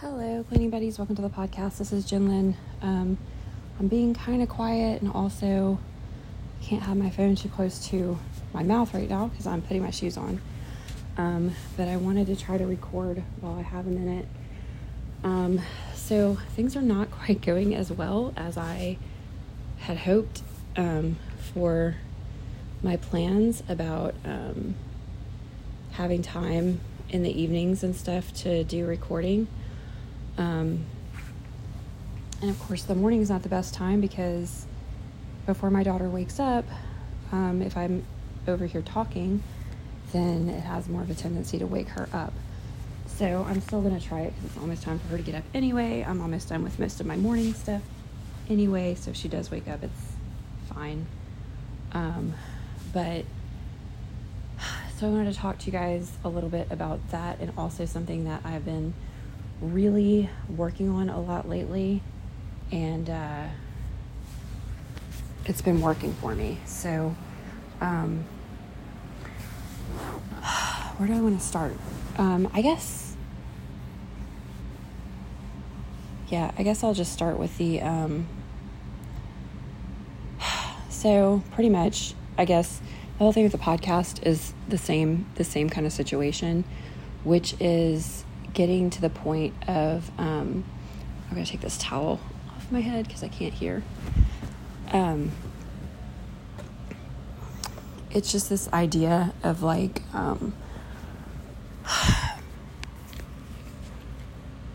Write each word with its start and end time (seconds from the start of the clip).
Hello, 0.00 0.42
cleaning 0.48 0.70
buddies. 0.70 0.96
Welcome 0.96 1.14
to 1.16 1.20
the 1.20 1.28
podcast. 1.28 1.76
This 1.76 1.92
is 1.92 2.06
Jinlin. 2.06 2.54
Um, 2.80 3.18
I'm 3.78 3.86
being 3.86 4.14
kind 4.14 4.40
of 4.40 4.48
quiet 4.48 5.02
and 5.02 5.12
also 5.12 5.78
can't 6.62 6.82
have 6.84 6.96
my 6.96 7.10
phone 7.10 7.36
too 7.36 7.50
close 7.50 7.86
to 7.88 8.18
my 8.54 8.62
mouth 8.62 8.94
right 8.94 9.10
now 9.10 9.26
because 9.26 9.46
I'm 9.46 9.60
putting 9.60 9.82
my 9.82 9.90
shoes 9.90 10.16
on. 10.16 10.40
Um, 11.18 11.54
but 11.76 11.86
I 11.86 11.98
wanted 11.98 12.28
to 12.28 12.36
try 12.36 12.56
to 12.56 12.64
record 12.64 13.22
while 13.42 13.58
I 13.58 13.60
have 13.60 13.86
a 13.86 13.90
minute. 13.90 14.26
Um, 15.22 15.60
so 15.94 16.38
things 16.56 16.76
are 16.76 16.80
not 16.80 17.10
quite 17.26 17.42
going 17.42 17.74
as 17.74 17.92
well 17.92 18.32
as 18.38 18.56
I 18.56 18.96
had 19.80 19.98
hoped 19.98 20.40
um, 20.78 21.16
for 21.52 21.96
my 22.82 22.96
plans 22.96 23.62
about 23.68 24.14
um, 24.24 24.76
having 25.92 26.22
time 26.22 26.80
in 27.10 27.22
the 27.22 27.38
evenings 27.38 27.82
and 27.82 27.94
stuff 27.94 28.32
to 28.36 28.64
do 28.64 28.86
recording. 28.86 29.46
Um, 30.38 30.84
and 32.40 32.50
of 32.50 32.58
course, 32.60 32.84
the 32.84 32.94
morning 32.94 33.20
is 33.20 33.30
not 33.30 33.42
the 33.42 33.48
best 33.48 33.74
time 33.74 34.00
because 34.00 34.66
before 35.46 35.70
my 35.70 35.82
daughter 35.82 36.08
wakes 36.08 36.40
up, 36.40 36.64
um, 37.32 37.62
if 37.62 37.76
I'm 37.76 38.04
over 38.48 38.66
here 38.66 38.82
talking, 38.82 39.42
then 40.12 40.48
it 40.48 40.60
has 40.60 40.88
more 40.88 41.02
of 41.02 41.10
a 41.10 41.14
tendency 41.14 41.58
to 41.58 41.66
wake 41.66 41.88
her 41.88 42.08
up. 42.12 42.32
So 43.06 43.44
I'm 43.46 43.60
still 43.60 43.82
to 43.82 44.00
try 44.00 44.20
it 44.22 44.34
because 44.34 44.50
it's 44.50 44.58
almost 44.58 44.82
time 44.82 44.98
for 44.98 45.08
her 45.08 45.18
to 45.18 45.22
get 45.22 45.34
up 45.34 45.44
anyway. 45.52 46.04
I'm 46.06 46.22
almost 46.22 46.48
done 46.48 46.62
with 46.62 46.78
most 46.78 47.00
of 47.00 47.06
my 47.06 47.16
morning 47.16 47.52
stuff 47.52 47.82
anyway. 48.48 48.94
So 48.94 49.10
if 49.10 49.16
she 49.16 49.28
does 49.28 49.50
wake 49.50 49.68
up, 49.68 49.82
it's 49.82 50.12
fine. 50.72 51.06
Um, 51.92 52.32
but 52.92 53.24
so 54.98 55.06
I 55.06 55.10
wanted 55.10 55.32
to 55.34 55.38
talk 55.38 55.58
to 55.58 55.66
you 55.66 55.72
guys 55.72 56.12
a 56.24 56.28
little 56.28 56.48
bit 56.48 56.68
about 56.70 57.10
that 57.10 57.40
and 57.40 57.52
also 57.58 57.84
something 57.84 58.24
that 58.24 58.40
I've 58.44 58.64
been 58.64 58.94
really 59.60 60.30
working 60.56 60.88
on 60.88 61.08
a 61.08 61.20
lot 61.20 61.48
lately. 61.48 62.02
And 62.72 63.08
uh, 63.10 63.46
it's 65.46 65.62
been 65.62 65.80
working 65.80 66.12
for 66.14 66.34
me. 66.34 66.58
So, 66.64 67.14
um, 67.80 68.24
where 70.96 71.08
do 71.08 71.14
I 71.14 71.20
want 71.20 71.40
to 71.40 71.46
start? 71.46 71.74
Um, 72.18 72.48
I 72.52 72.62
guess, 72.62 73.16
yeah, 76.28 76.52
I 76.56 76.62
guess 76.62 76.84
I'll 76.84 76.94
just 76.94 77.12
start 77.12 77.38
with 77.38 77.56
the, 77.58 77.80
um, 77.80 78.28
so 80.90 81.42
pretty 81.52 81.70
much, 81.70 82.14
I 82.38 82.44
guess 82.44 82.80
the 83.18 83.24
whole 83.24 83.32
thing 83.32 83.42
with 83.42 83.52
the 83.52 83.58
podcast 83.58 84.26
is 84.26 84.54
the 84.68 84.78
same, 84.78 85.26
the 85.34 85.44
same 85.44 85.68
kind 85.68 85.86
of 85.86 85.92
situation, 85.92 86.64
which 87.24 87.54
is 87.60 88.24
getting 88.52 88.90
to 88.90 89.00
the 89.00 89.10
point 89.10 89.54
of, 89.68 90.10
um, 90.18 90.64
I'm 91.30 91.36
to 91.44 91.50
take 91.50 91.60
this 91.60 91.78
towel 91.78 92.20
off 92.48 92.70
my 92.70 92.80
head 92.80 93.06
because 93.06 93.22
I 93.22 93.28
can't 93.28 93.54
hear. 93.54 93.82
Um, 94.92 95.30
it's 98.10 98.32
just 98.32 98.48
this 98.48 98.68
idea 98.72 99.32
of 99.42 99.62
like, 99.62 100.02
um, 100.14 100.52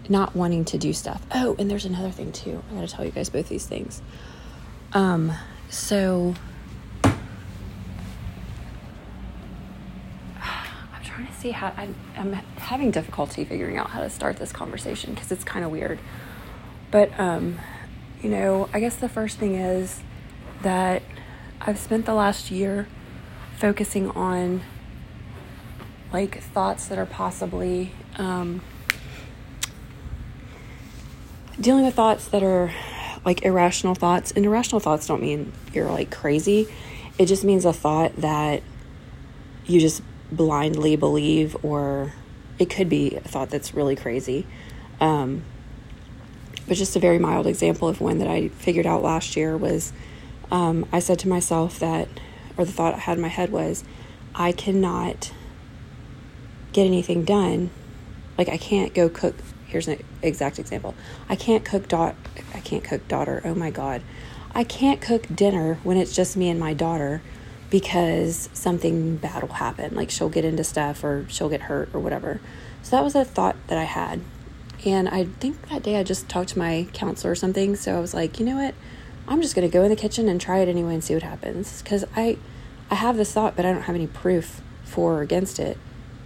not 0.09 0.35
wanting 0.35 0.65
to 0.65 0.77
do 0.77 0.93
stuff. 0.93 1.21
Oh, 1.33 1.55
and 1.57 1.69
there's 1.69 1.85
another 1.85 2.11
thing 2.11 2.31
too. 2.31 2.63
I 2.71 2.75
gotta 2.75 2.87
tell 2.87 3.03
you 3.05 3.11
guys 3.11 3.29
both 3.29 3.49
these 3.49 3.65
things. 3.65 4.01
Um, 4.93 5.33
so 5.69 6.35
I'm 7.03 7.13
trying 11.03 11.27
to 11.27 11.33
see 11.45 11.51
how 11.51 11.71
I'm, 11.77 11.93
I'm 12.17 12.33
having 12.57 12.89
difficulty 12.89 13.45
figuring 13.45 13.77
out 13.77 13.91
how 13.91 14.01
to 14.01 14.09
start 14.09 14.37
this 14.37 14.51
conversation 14.51 15.13
because 15.13 15.31
it's 15.31 15.43
kind 15.43 15.63
of 15.63 15.69
weird. 15.69 15.99
But 16.89 17.17
um, 17.19 17.59
you 18.23 18.29
know, 18.29 18.67
I 18.73 18.79
guess 18.79 18.95
the 18.95 19.07
first 19.07 19.37
thing 19.37 19.53
is 19.53 20.01
that 20.63 21.03
I've 21.61 21.77
spent 21.77 22.07
the 22.07 22.15
last 22.15 22.49
year 22.49 22.87
focusing 23.57 24.09
on 24.11 24.61
like 26.11 26.41
thoughts 26.41 26.87
that 26.87 26.97
are 26.97 27.05
possibly 27.05 27.91
um, 28.17 28.61
dealing 31.61 31.85
with 31.85 31.93
thoughts 31.93 32.27
that 32.29 32.41
are 32.41 32.73
like 33.23 33.43
irrational 33.43 33.93
thoughts. 33.93 34.31
And 34.31 34.45
irrational 34.45 34.79
thoughts 34.79 35.05
don't 35.05 35.21
mean 35.21 35.53
you're 35.73 35.91
like 35.91 36.09
crazy, 36.09 36.67
it 37.19 37.27
just 37.27 37.43
means 37.43 37.65
a 37.65 37.73
thought 37.73 38.15
that 38.15 38.63
you 39.67 39.79
just 39.79 40.01
blindly 40.31 40.95
believe, 40.95 41.55
or 41.63 42.13
it 42.57 42.69
could 42.69 42.89
be 42.89 43.15
a 43.15 43.21
thought 43.21 43.49
that's 43.49 43.73
really 43.73 43.95
crazy. 43.95 44.45
Um, 44.99 45.43
but 46.67 46.77
just 46.77 46.95
a 46.95 46.99
very 46.99 47.19
mild 47.19 47.47
example 47.47 47.87
of 47.87 48.01
one 48.01 48.17
that 48.19 48.27
I 48.27 48.47
figured 48.49 48.85
out 48.85 49.03
last 49.03 49.35
year 49.35 49.55
was 49.55 49.93
um, 50.51 50.85
I 50.91 50.99
said 50.99 51.19
to 51.19 51.27
myself 51.27 51.79
that, 51.79 52.07
or 52.57 52.65
the 52.65 52.71
thought 52.71 52.93
I 52.93 52.97
had 52.97 53.17
in 53.17 53.21
my 53.21 53.27
head 53.27 53.51
was, 53.51 53.83
I 54.33 54.51
cannot 54.51 55.31
get 56.73 56.85
anything 56.85 57.23
done. 57.23 57.69
Like 58.37 58.49
I 58.49 58.57
can't 58.57 58.93
go 58.93 59.09
cook. 59.09 59.35
Here's 59.67 59.87
an 59.87 60.03
exact 60.21 60.59
example. 60.59 60.95
I 61.29 61.35
can't 61.35 61.63
cook 61.63 61.87
dot. 61.87 62.15
I 62.53 62.59
can't 62.59 62.83
cook 62.83 63.07
daughter. 63.07 63.41
Oh 63.45 63.55
my 63.55 63.69
god, 63.69 64.01
I 64.53 64.63
can't 64.63 65.01
cook 65.01 65.27
dinner 65.33 65.75
when 65.83 65.97
it's 65.97 66.15
just 66.15 66.35
me 66.35 66.49
and 66.49 66.59
my 66.59 66.73
daughter 66.73 67.21
because 67.75 68.47
something 68.53 69.17
bad 69.17 69.41
will 69.41 69.55
happen. 69.55 69.93
Like 69.93 70.09
she'll 70.09 70.29
get 70.29 70.45
into 70.45 70.63
stuff 70.63 71.03
or 71.03 71.25
she'll 71.27 71.49
get 71.49 71.63
hurt 71.63 71.89
or 71.91 71.99
whatever. 71.99 72.39
So 72.83 72.95
that 72.95 73.03
was 73.03 73.15
a 73.15 73.25
thought 73.25 73.57
that 73.67 73.77
I 73.77 73.83
had. 73.83 74.21
And 74.85 75.09
I 75.09 75.25
think 75.25 75.67
that 75.67 75.83
day 75.83 75.97
I 75.97 76.03
just 76.03 76.29
talked 76.29 76.51
to 76.51 76.57
my 76.57 76.87
counselor 76.93 77.31
or 77.33 77.35
something. 77.35 77.75
So 77.75 77.97
I 77.97 77.99
was 77.99 78.13
like, 78.13 78.39
you 78.39 78.45
know 78.45 78.55
what? 78.55 78.75
I'm 79.27 79.41
just 79.41 79.55
going 79.55 79.69
to 79.69 79.73
go 79.73 79.83
in 79.83 79.89
the 79.89 79.97
kitchen 79.97 80.29
and 80.29 80.39
try 80.39 80.59
it 80.59 80.69
anyway 80.69 80.93
and 80.93 81.03
see 81.03 81.15
what 81.15 81.23
happens. 81.23 81.81
Because 81.81 82.05
I, 82.15 82.37
I 82.89 82.95
have 82.95 83.17
this 83.17 83.33
thought, 83.33 83.57
but 83.57 83.65
I 83.65 83.73
don't 83.73 83.81
have 83.81 83.95
any 83.95 84.07
proof 84.07 84.61
for 84.85 85.15
or 85.15 85.21
against 85.21 85.59
it. 85.59 85.77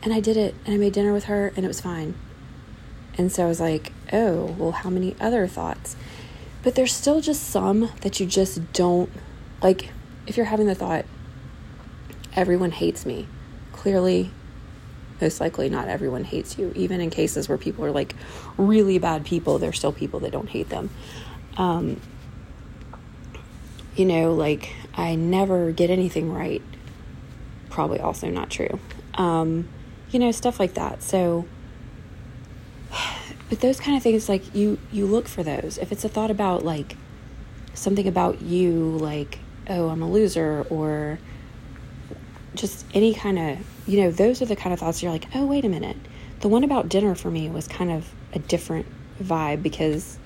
And 0.03 0.13
I 0.13 0.19
did 0.19 0.37
it 0.37 0.53
and 0.67 0.75
I 0.75 0.77
made 0.77 0.93
dinner 0.93 1.13
with 1.13 1.23
her 1.23 1.51
and 1.55 1.65
it 1.65 1.67
was 1.67 1.81
fine. 1.81 2.13
And 3.17 3.31
so 3.31 3.45
I 3.45 3.47
was 3.47 3.59
like, 3.59 3.91
oh, 4.13 4.55
well, 4.59 4.71
how 4.71 4.91
many 4.91 5.15
other 5.19 5.47
thoughts? 5.47 5.95
But 6.61 6.75
there's 6.75 6.93
still 6.93 7.21
just 7.21 7.41
some 7.41 7.89
that 8.01 8.19
you 8.19 8.27
just 8.27 8.71
don't 8.71 9.09
like. 9.63 9.89
If 10.27 10.37
you're 10.37 10.45
having 10.45 10.67
the 10.67 10.75
thought, 10.75 11.05
everyone 12.35 12.71
hates 12.71 13.05
me, 13.05 13.27
clearly, 13.71 14.31
most 15.21 15.39
likely 15.39 15.69
not 15.69 15.87
everyone 15.87 16.23
hates 16.23 16.57
you. 16.57 16.71
Even 16.75 17.01
in 17.01 17.09
cases 17.09 17.49
where 17.49 17.57
people 17.57 17.85
are 17.85 17.91
like 17.91 18.15
really 18.57 18.97
bad 18.99 19.25
people, 19.25 19.59
there's 19.59 19.77
still 19.77 19.91
people 19.91 20.19
that 20.21 20.31
don't 20.31 20.49
hate 20.49 20.69
them. 20.69 20.89
Um, 21.57 21.99
you 23.95 24.05
know, 24.05 24.33
like 24.33 24.73
I 24.95 25.15
never 25.15 25.71
get 25.71 25.89
anything 25.89 26.33
right. 26.33 26.61
Probably 27.69 27.99
also 27.99 28.29
not 28.29 28.49
true. 28.49 28.79
Um, 29.15 29.67
you 30.11 30.19
know, 30.19 30.31
stuff 30.31 30.59
like 30.59 30.75
that. 30.75 31.03
So, 31.03 31.45
but 33.49 33.59
those 33.59 33.79
kind 33.79 33.97
of 33.97 34.03
things, 34.03 34.29
like 34.29 34.55
you, 34.55 34.79
you 34.91 35.05
look 35.05 35.27
for 35.27 35.43
those. 35.43 35.77
If 35.77 35.91
it's 35.91 36.05
a 36.05 36.09
thought 36.09 36.31
about 36.31 36.63
like 36.63 36.95
something 37.73 38.07
about 38.07 38.41
you, 38.41 38.73
like 38.73 39.39
oh, 39.69 39.89
I'm 39.89 40.01
a 40.01 40.09
loser, 40.09 40.65
or 40.69 41.19
just 42.55 42.85
any 42.93 43.13
kind 43.13 43.37
of, 43.37 43.57
you 43.87 44.01
know, 44.01 44.11
those 44.11 44.41
are 44.41 44.45
the 44.45 44.55
kind 44.55 44.73
of 44.73 44.79
thoughts 44.79 45.01
you're 45.01 45.11
like, 45.11 45.27
oh, 45.35 45.45
wait 45.45 45.65
a 45.65 45.69
minute. 45.69 45.97
The 46.39 46.47
one 46.47 46.63
about 46.63 46.89
dinner 46.89 47.15
for 47.15 47.29
me 47.29 47.49
was 47.49 47.67
kind 47.67 47.91
of 47.91 48.09
a 48.33 48.39
different 48.39 48.87
vibe 49.21 49.61
because 49.61 50.17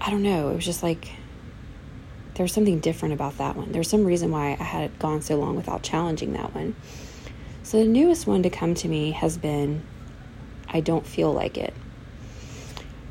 I 0.00 0.10
don't 0.10 0.22
know, 0.22 0.50
it 0.50 0.54
was 0.54 0.64
just 0.64 0.82
like 0.82 1.10
there 2.34 2.44
was 2.44 2.52
something 2.52 2.80
different 2.80 3.14
about 3.14 3.38
that 3.38 3.56
one. 3.56 3.72
There's 3.72 3.88
some 3.88 4.04
reason 4.04 4.30
why 4.30 4.56
I 4.58 4.64
had 4.64 4.98
gone 4.98 5.20
so 5.20 5.36
long 5.36 5.54
without 5.54 5.82
challenging 5.82 6.32
that 6.32 6.54
one. 6.54 6.74
So 7.62 7.78
the 7.78 7.84
newest 7.84 8.26
one 8.26 8.42
to 8.42 8.50
come 8.50 8.74
to 8.74 8.88
me 8.88 9.12
has 9.12 9.36
been 9.36 9.82
I 10.68 10.80
don't 10.80 11.06
feel 11.06 11.32
like 11.32 11.58
it. 11.58 11.74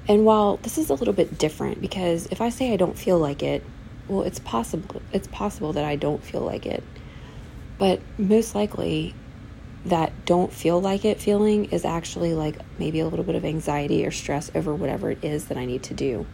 And 0.07 0.25
while 0.25 0.57
this 0.57 0.77
is 0.77 0.89
a 0.89 0.95
little 0.95 1.13
bit 1.13 1.37
different 1.37 1.79
because 1.79 2.27
if 2.27 2.41
I 2.41 2.49
say 2.49 2.73
I 2.73 2.75
don't 2.75 2.97
feel 2.97 3.19
like 3.19 3.43
it, 3.43 3.63
well 4.07 4.23
it's 4.23 4.39
possible 4.39 5.01
it's 5.11 5.27
possible 5.27 5.73
that 5.73 5.85
I 5.85 5.95
don't 5.95 6.23
feel 6.23 6.41
like 6.41 6.65
it. 6.65 6.83
But 7.77 7.99
most 8.17 8.53
likely 8.53 9.15
that 9.85 10.25
don't 10.25 10.53
feel 10.53 10.79
like 10.79 11.05
it 11.05 11.19
feeling 11.19 11.65
is 11.65 11.85
actually 11.85 12.33
like 12.33 12.57
maybe 12.77 12.99
a 12.99 13.07
little 13.07 13.25
bit 13.25 13.35
of 13.35 13.43
anxiety 13.43 14.05
or 14.05 14.11
stress 14.11 14.51
over 14.53 14.75
whatever 14.75 15.09
it 15.09 15.23
is 15.23 15.45
that 15.45 15.57
I 15.57 15.65
need 15.65 15.83
to 15.83 15.93
do. 15.93 16.25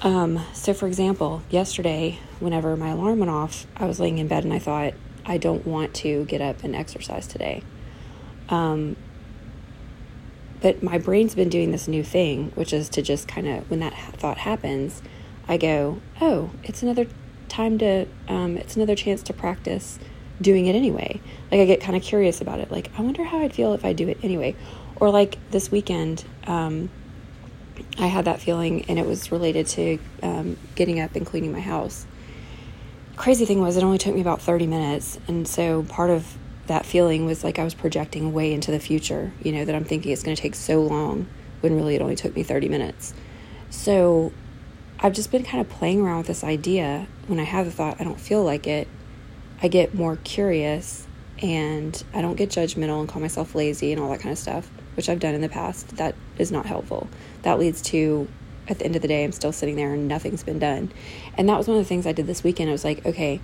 Um, 0.00 0.44
so, 0.52 0.72
for 0.74 0.86
example, 0.86 1.42
yesterday, 1.50 2.18
whenever 2.38 2.76
my 2.76 2.90
alarm 2.90 3.18
went 3.18 3.30
off, 3.30 3.66
I 3.76 3.86
was 3.86 3.98
laying 3.98 4.18
in 4.18 4.28
bed 4.28 4.44
and 4.44 4.52
I 4.52 4.60
thought, 4.60 4.94
I 5.26 5.38
don't 5.38 5.66
want 5.66 5.92
to 5.96 6.24
get 6.26 6.40
up 6.40 6.62
and 6.62 6.76
exercise 6.76 7.26
today. 7.26 7.62
Um, 8.48 8.96
but 10.60 10.82
my 10.82 10.98
brain's 10.98 11.34
been 11.34 11.48
doing 11.48 11.72
this 11.72 11.88
new 11.88 12.04
thing, 12.04 12.52
which 12.54 12.72
is 12.72 12.88
to 12.90 13.02
just 13.02 13.26
kind 13.26 13.48
of, 13.48 13.68
when 13.68 13.80
that 13.80 13.94
thought 14.16 14.38
happens, 14.38 15.02
I 15.48 15.56
go, 15.56 16.00
oh, 16.20 16.50
it's 16.62 16.82
another 16.82 17.06
time 17.48 17.78
to, 17.78 18.06
um, 18.28 18.56
it's 18.56 18.76
another 18.76 18.94
chance 18.94 19.22
to 19.24 19.32
practice 19.32 19.98
doing 20.40 20.66
it 20.66 20.74
anyway. 20.74 21.20
Like 21.50 21.60
I 21.60 21.64
get 21.64 21.80
kind 21.80 21.96
of 21.96 22.02
curious 22.02 22.40
about 22.40 22.60
it. 22.60 22.70
Like, 22.70 22.90
I 22.98 23.02
wonder 23.02 23.24
how 23.24 23.38
I'd 23.38 23.52
feel 23.52 23.72
if 23.74 23.84
I 23.84 23.92
do 23.92 24.08
it 24.08 24.18
anyway. 24.22 24.54
Or 24.96 25.10
like 25.10 25.38
this 25.50 25.70
weekend, 25.70 26.24
um, 26.46 26.90
I 27.98 28.06
had 28.06 28.24
that 28.26 28.40
feeling, 28.40 28.84
and 28.88 28.98
it 28.98 29.06
was 29.06 29.32
related 29.32 29.66
to 29.68 29.98
um, 30.22 30.56
getting 30.74 31.00
up 31.00 31.14
and 31.16 31.24
cleaning 31.26 31.52
my 31.52 31.60
house. 31.60 32.06
Crazy 33.16 33.44
thing 33.44 33.60
was, 33.60 33.76
it 33.76 33.82
only 33.82 33.98
took 33.98 34.14
me 34.14 34.20
about 34.20 34.40
30 34.40 34.66
minutes, 34.66 35.18
and 35.26 35.46
so 35.46 35.82
part 35.84 36.10
of 36.10 36.36
that 36.66 36.86
feeling 36.86 37.24
was 37.24 37.42
like 37.42 37.58
I 37.58 37.64
was 37.64 37.74
projecting 37.74 38.32
way 38.32 38.52
into 38.52 38.70
the 38.70 38.78
future, 38.78 39.32
you 39.42 39.52
know, 39.52 39.64
that 39.64 39.74
I'm 39.74 39.84
thinking 39.84 40.12
it's 40.12 40.22
going 40.22 40.36
to 40.36 40.40
take 40.40 40.54
so 40.54 40.82
long 40.82 41.26
when 41.60 41.74
really 41.74 41.96
it 41.96 42.02
only 42.02 42.14
took 42.14 42.36
me 42.36 42.42
30 42.42 42.68
minutes. 42.68 43.14
So 43.70 44.32
I've 45.00 45.12
just 45.12 45.30
been 45.30 45.44
kind 45.44 45.60
of 45.60 45.68
playing 45.68 46.00
around 46.00 46.18
with 46.18 46.26
this 46.26 46.42
idea. 46.42 47.06
When 47.28 47.38
I 47.38 47.44
have 47.44 47.66
the 47.66 47.72
thought, 47.72 48.00
I 48.00 48.04
don't 48.04 48.20
feel 48.20 48.42
like 48.42 48.66
it, 48.66 48.88
I 49.62 49.68
get 49.68 49.94
more 49.94 50.16
curious 50.16 51.06
and 51.40 52.02
I 52.12 52.20
don't 52.20 52.34
get 52.34 52.50
judgmental 52.50 52.98
and 52.98 53.08
call 53.08 53.22
myself 53.22 53.54
lazy 53.54 53.92
and 53.92 54.00
all 54.00 54.10
that 54.10 54.20
kind 54.20 54.32
of 54.32 54.38
stuff, 54.38 54.68
which 54.96 55.08
I've 55.08 55.20
done 55.20 55.34
in 55.34 55.40
the 55.40 55.48
past. 55.48 55.96
That 55.96 56.16
is 56.36 56.50
not 56.50 56.66
helpful. 56.66 57.08
That 57.42 57.60
leads 57.60 57.80
to, 57.82 58.26
at 58.66 58.80
the 58.80 58.86
end 58.86 58.96
of 58.96 59.02
the 59.02 59.08
day, 59.08 59.22
I'm 59.22 59.30
still 59.30 59.52
sitting 59.52 59.76
there 59.76 59.92
and 59.92 60.08
nothing's 60.08 60.42
been 60.42 60.58
done. 60.58 60.90
And 61.36 61.48
that 61.48 61.56
was 61.56 61.68
one 61.68 61.76
of 61.76 61.84
the 61.84 61.88
things 61.88 62.04
I 62.04 62.12
did 62.12 62.26
this 62.26 62.42
weekend. 62.42 62.68
I 62.68 62.72
was 62.72 62.84
like, 62.84 63.06
okay, 63.06 63.40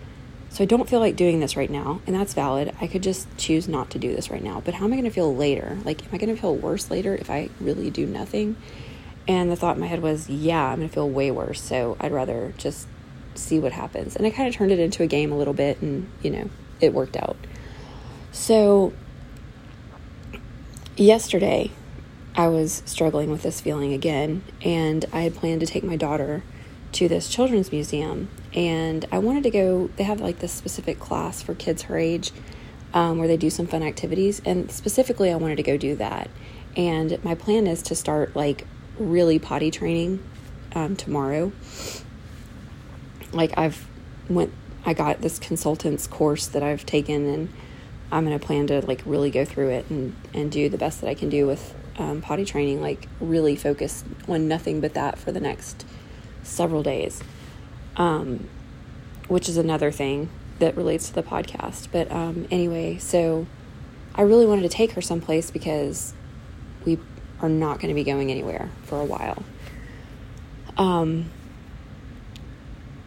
so 0.55 0.63
I 0.63 0.67
don't 0.67 0.89
feel 0.89 1.01
like 1.01 1.17
doing 1.17 1.41
this 1.41 1.57
right 1.57 1.71
now, 1.71 2.01
and 2.07 2.15
that's 2.15 2.33
valid. 2.33 2.73
I 2.81 2.87
could 2.87 3.03
just 3.03 3.27
choose 3.37 3.67
not 3.67 3.91
to 3.91 3.99
do 3.99 4.15
this 4.15 4.31
right 4.31 4.43
now. 4.43 4.61
But 4.65 4.75
how 4.75 4.85
am 4.85 4.93
I 4.93 4.97
going 4.97 5.05
to 5.05 5.11
feel 5.11 5.35
later? 5.35 5.79
Like, 5.85 6.03
am 6.03 6.11
I 6.13 6.19
going 6.19 6.33
to 6.33 6.41
feel 6.41 6.55
worse 6.55 6.93
later 6.93 7.15
if 7.15 7.29
I 7.29 7.49
really 7.61 7.91
do 7.91 8.07
nothing? 8.07 8.55
And 9.27 9.51
the 9.51 9.57
thought 9.57 9.77
in 9.77 9.81
my 9.81 9.87
head 9.87 10.03
was, 10.03 10.29
yeah, 10.29 10.65
I'm 10.65 10.79
going 10.79 10.89
to 10.89 10.95
feel 10.95 11.09
way 11.09 11.31
worse. 11.31 11.63
So 11.63 11.97
I'd 12.01 12.13
rather 12.13 12.53
just 12.59 12.87
see 13.35 13.59
what 13.59 13.73
happens. 13.73 14.17
And 14.17 14.27
I 14.27 14.31
kind 14.31 14.49
of 14.49 14.55
turned 14.55 14.73
it 14.73 14.79
into 14.79 15.03
a 15.03 15.07
game 15.07 15.33
a 15.33 15.37
little 15.37 15.55
bit, 15.55 15.81
and, 15.81 16.09
you 16.23 16.31
know, 16.31 16.51
it 16.81 16.93
worked 16.93 17.17
out. 17.17 17.37
So 18.33 18.93
yesterday, 20.97 21.71
I 22.37 22.49
was 22.49 22.83
struggling 22.85 23.31
with 23.31 23.43
this 23.43 23.61
feeling 23.61 23.93
again, 23.93 24.43
and 24.63 25.05
I 25.13 25.23
had 25.23 25.35
planned 25.35 25.61
to 25.61 25.67
take 25.67 25.85
my 25.85 25.97
daughter 25.97 26.43
to 26.93 27.09
this 27.09 27.29
children's 27.29 27.73
museum 27.73 28.29
and 28.55 29.05
I 29.11 29.19
wanted 29.19 29.43
to 29.45 29.51
go. 29.51 29.91
They 29.97 30.05
have 30.05 30.21
like 30.21 30.39
this 30.39 30.53
specific 30.53 31.01
class 31.01 31.43
for 31.43 31.55
kids 31.55 31.83
her 31.83 31.99
age 31.99 32.33
um, 32.93 33.19
where 33.19 33.27
they 33.27 33.37
do 33.37 33.51
some 33.51 33.67
fun 33.67 33.83
activities, 33.83 34.41
and 34.45 34.71
specifically, 34.71 35.33
I 35.33 35.37
wanted 35.37 35.57
to 35.57 35.63
go 35.63 35.77
do 35.77 35.97
that. 35.97 36.31
And 36.77 37.23
my 37.25 37.35
plan 37.35 37.67
is 37.67 37.83
to 37.83 37.95
start 37.95 38.35
like 38.37 38.67
really 38.99 39.39
potty 39.39 39.71
training 39.71 40.23
um, 40.75 40.97
tomorrow. 40.97 41.53
Like 43.33 43.57
I've 43.57 43.87
went, 44.29 44.53
I 44.85 44.95
got 44.95 45.21
this 45.21 45.39
consultant's 45.39 46.07
course 46.07 46.47
that 46.49 46.63
I've 46.63 46.87
taken, 46.87 47.27
and 47.27 47.49
I'm 48.13 48.25
gonna 48.25 48.39
plan 48.39 48.67
to 48.69 48.81
like 48.87 49.03
really 49.07 49.31
go 49.31 49.45
through 49.45 49.71
it 49.71 49.91
and 49.91 50.15
and 50.33 50.51
do 50.51 50.69
the 50.69 50.79
best 50.79 51.01
that 51.01 51.09
I 51.09 51.15
can 51.15 51.29
do 51.29 51.47
with 51.47 51.75
um, 51.99 52.23
potty 52.23 52.45
training. 52.45 52.81
Like 52.81 53.09
really 53.21 53.57
focus 53.57 54.05
on 54.29 54.49
nothing 54.49 54.81
but 54.81 54.95
that 54.95 55.19
for 55.19 55.33
the 55.33 55.41
next 55.41 55.85
several 56.43 56.83
days 56.83 57.23
um, 57.97 58.49
which 59.29 59.49
is 59.49 59.57
another 59.57 59.91
thing 59.91 60.29
that 60.59 60.77
relates 60.77 61.09
to 61.09 61.15
the 61.15 61.23
podcast. 61.23 61.89
But 61.91 62.11
um, 62.11 62.47
anyway, 62.51 62.99
so 62.99 63.47
I 64.15 64.23
really 64.23 64.47
wanted 64.47 64.63
to 64.63 64.69
take 64.69 64.93
her 64.93 65.03
someplace 65.03 65.51
because 65.51 66.15
we 66.85 66.99
are 67.45 67.49
not 67.49 67.79
going 67.79 67.89
to 67.89 67.95
be 67.95 68.05
going 68.05 68.31
anywhere 68.31 68.71
for 68.85 69.01
a 69.01 69.05
while. 69.05 69.43
Um, 70.77 71.31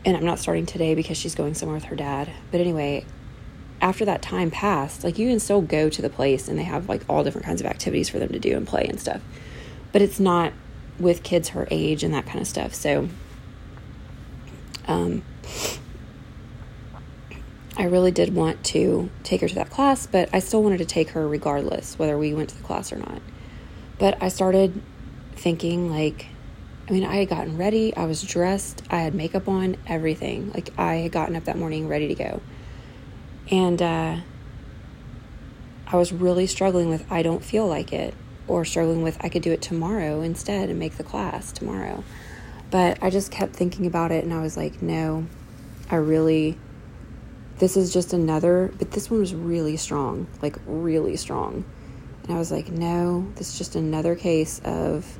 and 0.06 0.16
I'm 0.16 0.26
not 0.26 0.40
starting 0.40 0.66
today 0.66 0.96
because 0.96 1.18
she's 1.18 1.36
going 1.36 1.54
somewhere 1.54 1.76
with 1.76 1.86
her 1.86 1.96
dad. 1.96 2.32
But 2.52 2.62
anyway, 2.62 3.06
after 3.82 4.06
that 4.06 4.22
time 4.22 4.52
passed, 4.52 5.04
like 5.04 5.18
you 5.18 5.28
can 5.28 5.40
still 5.40 5.62
go 5.62 5.90
to 5.90 6.02
the 6.02 6.10
place 6.10 6.48
and 6.48 6.58
they 6.58 6.64
have 6.64 6.88
like 6.88 7.02
all 7.10 7.24
different 7.24 7.46
kinds 7.46 7.62
of 7.62 7.68
activities 7.68 8.10
for 8.10 8.20
them 8.20 8.30
to 8.30 8.40
do 8.40 8.56
and 8.56 8.68
play 8.68 8.86
and 8.86 9.00
stuff. 9.00 9.22
But 9.92 10.02
it's 10.02 10.20
not 10.20 10.54
with 11.00 11.24
kids 11.24 11.50
her 11.50 11.68
age 11.72 12.04
and 12.04 12.14
that 12.14 12.26
kind 12.26 12.40
of 12.40 12.48
stuff. 12.48 12.74
So 12.74 13.10
um, 14.88 15.24
I 17.76 17.84
really 17.84 18.12
did 18.12 18.34
want 18.34 18.64
to 18.66 19.10
take 19.24 19.42
her 19.42 19.48
to 19.48 19.56
that 19.56 19.70
class, 19.70 20.08
but 20.08 20.30
I 20.32 20.40
still 20.40 20.64
wanted 20.64 20.78
to 20.80 20.86
take 20.86 21.10
her 21.10 21.28
regardless, 21.28 21.98
whether 22.00 22.18
we 22.18 22.34
went 22.34 22.50
to 22.50 22.58
the 22.58 22.64
class 22.64 22.94
or 22.94 22.98
not. 22.98 23.22
But 24.00 24.22
I 24.22 24.30
started 24.30 24.82
thinking, 25.36 25.90
like, 25.90 26.28
I 26.88 26.92
mean, 26.94 27.04
I 27.04 27.18
had 27.18 27.30
gotten 27.30 27.58
ready, 27.58 27.96
I 27.96 28.06
was 28.06 28.22
dressed, 28.22 28.84
I 28.90 29.00
had 29.00 29.14
makeup 29.14 29.48
on, 29.48 29.76
everything. 29.88 30.52
Like, 30.54 30.70
I 30.78 30.96
had 30.96 31.12
gotten 31.12 31.36
up 31.36 31.46
that 31.46 31.58
morning 31.58 31.88
ready 31.88 32.08
to 32.08 32.16
go. 32.16 32.42
And 33.50 33.82
uh, 33.82 34.18
I 35.88 35.96
was 35.96 36.14
really 36.14 36.48
struggling 36.48 36.90
with, 36.90 37.10
I 37.12 37.24
don't 37.24 37.44
feel 37.44 37.68
like 37.68 37.92
it, 37.92 38.14
or 38.48 38.66
struggling 38.66 39.04
with, 39.04 39.18
I 39.22 39.30
could 39.30 39.42
do 39.42 39.52
it 39.52 39.62
tomorrow 39.62 40.22
instead 40.22 40.70
and 40.70 40.80
make 40.80 40.98
the 40.98 41.04
class 41.04 41.52
tomorrow. 41.52 42.04
But 42.70 43.02
I 43.02 43.10
just 43.10 43.32
kept 43.32 43.54
thinking 43.54 43.86
about 43.86 44.12
it 44.12 44.24
and 44.24 44.34
I 44.34 44.42
was 44.42 44.58
like, 44.58 44.82
no, 44.82 45.26
I 45.90 45.96
really, 45.96 46.58
this 47.60 47.78
is 47.78 47.94
just 47.94 48.14
another, 48.14 48.72
but 48.78 48.92
this 48.92 49.10
one 49.10 49.22
was 49.22 49.34
really 49.34 49.78
strong, 49.78 50.28
like 50.42 50.58
really 50.66 51.16
strong. 51.16 51.66
And 52.28 52.36
I 52.36 52.40
was 52.40 52.52
like, 52.52 52.70
no, 52.70 53.32
this 53.36 53.54
is 53.54 53.58
just 53.58 53.76
another 53.76 54.16
case 54.16 54.60
of, 54.66 55.18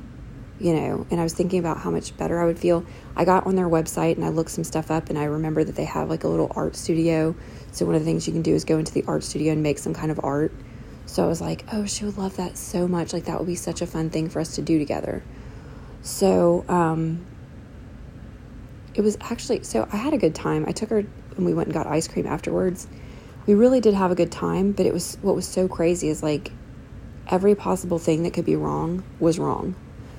you 0.60 0.74
know, 0.74 1.06
and 1.10 1.18
I 1.18 1.22
was 1.22 1.32
thinking 1.32 1.58
about 1.58 1.78
how 1.78 1.90
much 1.90 2.16
better 2.16 2.38
I 2.38 2.44
would 2.44 2.58
feel. 2.58 2.84
I 3.16 3.24
got 3.24 3.46
on 3.46 3.54
their 3.54 3.68
website 3.68 4.16
and 4.16 4.24
I 4.24 4.28
looked 4.28 4.50
some 4.50 4.64
stuff 4.64 4.90
up 4.90 5.08
and 5.08 5.18
I 5.18 5.24
remember 5.24 5.64
that 5.64 5.74
they 5.74 5.84
have 5.84 6.10
like 6.10 6.24
a 6.24 6.28
little 6.28 6.52
art 6.54 6.76
studio. 6.76 7.34
So 7.72 7.86
one 7.86 7.94
of 7.94 8.02
the 8.02 8.04
things 8.04 8.26
you 8.26 8.32
can 8.32 8.42
do 8.42 8.54
is 8.54 8.64
go 8.64 8.78
into 8.78 8.92
the 8.92 9.04
art 9.06 9.24
studio 9.24 9.52
and 9.52 9.62
make 9.62 9.78
some 9.78 9.94
kind 9.94 10.10
of 10.10 10.20
art. 10.22 10.52
So 11.06 11.24
I 11.24 11.26
was 11.26 11.40
like, 11.40 11.64
oh, 11.72 11.86
she 11.86 12.04
would 12.04 12.18
love 12.18 12.36
that 12.36 12.58
so 12.58 12.86
much. 12.86 13.14
Like 13.14 13.24
that 13.24 13.38
would 13.38 13.46
be 13.46 13.54
such 13.54 13.80
a 13.80 13.86
fun 13.86 14.10
thing 14.10 14.28
for 14.28 14.40
us 14.40 14.56
to 14.56 14.62
do 14.62 14.78
together. 14.78 15.22
So, 16.02 16.64
um, 16.68 17.26
it 18.98 19.02
was 19.02 19.16
actually 19.20 19.62
so 19.62 19.88
I 19.92 19.96
had 19.96 20.12
a 20.12 20.18
good 20.18 20.34
time. 20.34 20.64
I 20.66 20.72
took 20.72 20.90
her 20.90 20.98
and 20.98 21.46
we 21.46 21.54
went 21.54 21.68
and 21.68 21.74
got 21.74 21.86
ice 21.86 22.08
cream 22.08 22.26
afterwards. 22.26 22.88
We 23.46 23.54
really 23.54 23.80
did 23.80 23.94
have 23.94 24.10
a 24.10 24.14
good 24.14 24.32
time, 24.32 24.72
but 24.72 24.86
it 24.86 24.92
was 24.92 25.16
what 25.22 25.36
was 25.36 25.46
so 25.46 25.68
crazy 25.68 26.08
is 26.08 26.22
like 26.22 26.50
every 27.28 27.54
possible 27.54 27.98
thing 27.98 28.22
that 28.22 28.32
could 28.32 28.44
be 28.44 28.56
wrong 28.56 29.04
was 29.20 29.38
wrong. 29.38 29.74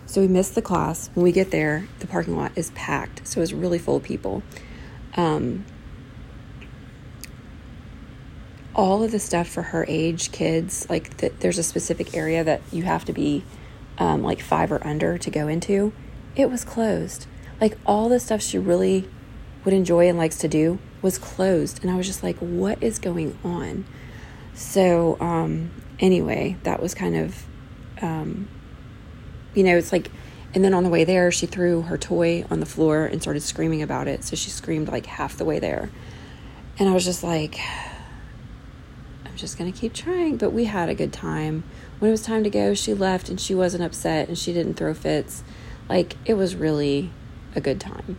So 0.05 0.21
we 0.21 0.27
missed 0.27 0.55
the 0.55 0.61
class. 0.61 1.09
When 1.13 1.23
we 1.23 1.31
get 1.31 1.51
there, 1.51 1.87
the 1.99 2.07
parking 2.07 2.35
lot 2.35 2.51
is 2.55 2.71
packed. 2.71 3.27
So 3.27 3.41
it's 3.41 3.51
really 3.51 3.77
full 3.77 3.97
of 3.97 4.03
people. 4.03 4.41
Um, 5.15 5.65
all 8.75 9.03
of 9.03 9.11
the 9.11 9.19
stuff 9.19 9.47
for 9.47 9.61
her 9.61 9.85
age 9.87 10.31
kids, 10.31 10.89
like 10.89 11.17
the, 11.17 11.31
there's 11.39 11.57
a 11.57 11.63
specific 11.63 12.15
area 12.15 12.43
that 12.43 12.61
you 12.71 12.83
have 12.83 13.05
to 13.05 13.13
be 13.13 13.43
um, 13.97 14.23
like 14.23 14.41
five 14.41 14.71
or 14.71 14.85
under 14.85 15.17
to 15.17 15.29
go 15.29 15.47
into. 15.47 15.93
It 16.35 16.49
was 16.49 16.63
closed 16.63 17.27
like 17.61 17.77
all 17.85 18.09
the 18.09 18.19
stuff 18.19 18.41
she 18.41 18.57
really 18.57 19.07
would 19.65 19.73
enjoy 19.73 20.07
and 20.07 20.17
likes 20.17 20.37
to 20.37 20.47
do 20.47 20.79
was 21.01 21.17
closed 21.17 21.81
and 21.81 21.91
i 21.91 21.95
was 21.95 22.07
just 22.07 22.23
like 22.23 22.37
what 22.37 22.81
is 22.81 22.99
going 22.99 23.37
on 23.43 23.85
so 24.53 25.17
um 25.19 25.71
anyway 25.99 26.57
that 26.63 26.81
was 26.81 26.93
kind 26.93 27.15
of 27.15 27.45
um 28.01 28.47
you 29.53 29.63
know 29.63 29.77
it's 29.77 29.91
like 29.91 30.11
and 30.53 30.63
then 30.63 30.73
on 30.73 30.83
the 30.83 30.89
way 30.89 31.03
there 31.03 31.31
she 31.31 31.45
threw 31.45 31.81
her 31.83 31.97
toy 31.97 32.45
on 32.49 32.59
the 32.59 32.65
floor 32.65 33.05
and 33.05 33.21
started 33.21 33.41
screaming 33.41 33.81
about 33.81 34.07
it 34.07 34.23
so 34.23 34.35
she 34.35 34.49
screamed 34.49 34.87
like 34.87 35.05
half 35.05 35.37
the 35.37 35.45
way 35.45 35.59
there 35.59 35.89
and 36.77 36.87
i 36.87 36.93
was 36.93 37.03
just 37.03 37.23
like 37.23 37.59
i'm 39.25 39.35
just 39.35 39.57
going 39.57 39.71
to 39.71 39.77
keep 39.77 39.93
trying 39.93 40.37
but 40.37 40.51
we 40.51 40.65
had 40.65 40.89
a 40.89 40.95
good 40.95 41.11
time 41.11 41.63
when 41.99 42.09
it 42.09 42.11
was 42.11 42.21
time 42.21 42.43
to 42.43 42.49
go 42.49 42.73
she 42.73 42.93
left 42.93 43.29
and 43.29 43.39
she 43.39 43.53
wasn't 43.53 43.83
upset 43.83 44.27
and 44.27 44.37
she 44.37 44.53
didn't 44.53 44.75
throw 44.75 44.93
fits 44.93 45.43
like 45.89 46.15
it 46.25 46.35
was 46.35 46.55
really 46.55 47.11
a 47.55 47.61
good 47.61 47.81
time. 47.81 48.17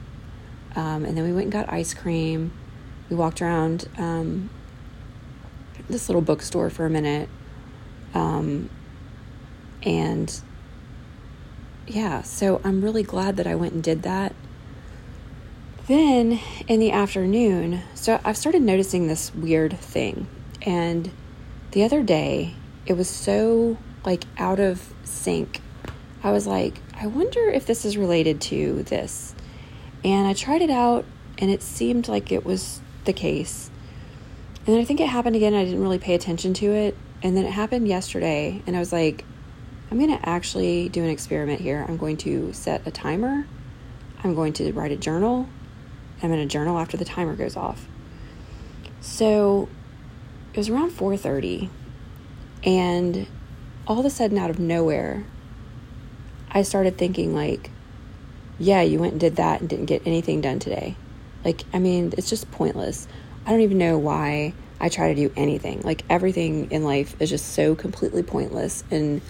Um, 0.75 1.05
and 1.05 1.17
then 1.17 1.25
we 1.25 1.33
went 1.33 1.45
and 1.45 1.53
got 1.53 1.73
ice 1.73 1.95
cream. 1.95 2.53
We 3.09 3.17
walked 3.17 3.41
around 3.41 3.89
um, 3.97 4.51
this 5.89 6.09
little 6.09 6.23
bookstore 6.23 6.69
for 6.71 6.85
a 6.85 6.91
minute. 6.91 7.29
Um, 8.14 8.71
and 9.83 10.40
yeah, 11.87 12.23
so 12.23 12.61
I'm 12.64 12.83
really 12.83 13.02
glad 13.02 13.37
that 13.37 13.47
I 13.47 13.55
went 13.55 13.73
and 13.73 13.83
did 13.83 14.02
that. 14.02 14.35
Then 15.87 16.38
in 16.69 16.79
the 16.79 16.93
afternoon, 16.93 17.83
so 17.95 18.21
I've 18.25 18.37
started 18.37 18.62
noticing 18.62 19.09
this 19.09 19.35
weird 19.35 19.79
thing. 19.79 20.29
And 20.62 21.11
the 21.73 21.83
other 21.83 22.02
day, 22.02 22.55
it 22.87 22.93
was 22.93 23.09
so 23.09 23.76
like 24.05 24.25
out 24.38 24.61
of 24.61 24.93
sync. 25.05 25.61
I 26.23 26.31
was 26.33 26.47
like, 26.47 26.81
I 26.95 27.07
wonder 27.07 27.49
if 27.49 27.67
this 27.67 27.85
is 27.85 27.97
related 27.97 28.40
to 28.43 28.83
this. 28.85 29.35
And 30.05 30.26
I 30.26 30.33
tried 30.33 30.62
it 30.62 30.71
out, 30.71 31.05
and 31.38 31.50
it 31.50 31.62
seemed 31.62 32.09
like 32.09 32.31
it 32.31 32.45
was 32.45 32.81
the 33.05 33.12
case. 33.12 33.71
And 34.67 34.76
I 34.76 34.85
think 34.85 35.00
it 35.00 35.09
happened 35.09 35.37
again. 35.37 35.55
I 35.55 35.64
didn't 35.64 35.83
really 35.83 35.99
pay 35.99 36.14
attention 36.14 36.55
to 36.55 36.67
it. 36.67 36.97
And 37.23 37.37
then 37.37 37.45
it 37.45 37.50
happened 37.50 37.87
yesterday, 37.87 38.62
and 38.67 38.77
I 38.77 38.79
was 38.79 38.93
like, 38.93 39.25
I'm 39.91 39.99
going 39.99 40.17
to 40.17 40.29
actually 40.29 40.89
do 40.89 41.03
an 41.03 41.11
experiment 41.11 41.61
here. 41.61 41.85
I'm 41.87 41.97
going 41.97 42.17
to 42.19 42.53
set 42.53 42.87
a 42.87 42.91
timer. 42.91 43.47
I'm 44.23 44.35
going 44.35 44.53
to 44.55 44.73
write 44.73 44.93
a 44.93 44.97
journal. 44.97 45.49
I'm 46.23 46.31
going 46.31 46.41
to 46.41 46.50
journal 46.50 46.79
after 46.79 46.97
the 46.97 47.05
timer 47.05 47.35
goes 47.35 47.57
off. 47.57 47.87
So 49.00 49.69
it 50.53 50.59
was 50.59 50.69
around 50.69 50.91
4:30 50.93 51.71
and 52.65 53.27
all 53.87 53.99
of 53.99 54.07
a 54.07 54.11
sudden, 54.11 54.39
out 54.39 54.50
of 54.50 54.59
nowhere, 54.59 55.25
I 56.50 56.62
started 56.62 56.99
thinking, 56.99 57.35
like, 57.35 57.71
yeah, 58.59 58.83
you 58.83 58.99
went 58.99 59.12
and 59.12 59.21
did 59.21 59.37
that 59.37 59.61
and 59.61 59.69
didn't 59.69 59.87
get 59.87 60.03
anything 60.07 60.41
done 60.41 60.59
today. 60.59 60.97
Like, 61.45 61.65
I 61.73 61.79
mean, 61.79 62.12
it's 62.17 62.29
just 62.29 62.50
pointless. 62.50 63.09
I 63.47 63.50
don't 63.50 63.62
even 63.62 63.79
know 63.79 63.97
why 63.99 64.53
I 64.81 64.89
try 64.89 65.09
to 65.09 65.15
do 65.15 65.33
anything. 65.37 65.83
Like, 65.83 66.05
everything 66.09 66.71
in 66.71 66.85
life 66.85 67.15
is 67.21 67.29
just 67.29 67.53
so 67.53 67.75
completely 67.75 68.23
pointless 68.23 68.83
and 68.91 69.21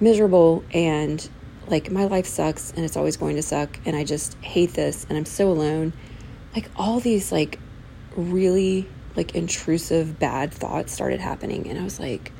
miserable. 0.00 0.64
And, 0.72 1.28
like, 1.68 1.90
my 1.90 2.04
life 2.04 2.26
sucks 2.26 2.72
and 2.72 2.84
it's 2.84 2.96
always 2.96 3.16
going 3.16 3.36
to 3.36 3.42
suck. 3.42 3.78
And 3.84 3.94
I 3.94 4.04
just 4.04 4.34
hate 4.42 4.72
this 4.72 5.04
and 5.08 5.18
I'm 5.18 5.26
so 5.26 5.50
alone. 5.50 5.92
Like, 6.54 6.70
all 6.76 7.00
these, 7.00 7.30
like, 7.30 7.58
really, 8.16 8.88
like, 9.14 9.34
intrusive, 9.34 10.18
bad 10.18 10.52
thoughts 10.52 10.92
started 10.92 11.20
happening. 11.20 11.68
And 11.68 11.78
I 11.78 11.84
was 11.84 12.00
like, 12.00 12.32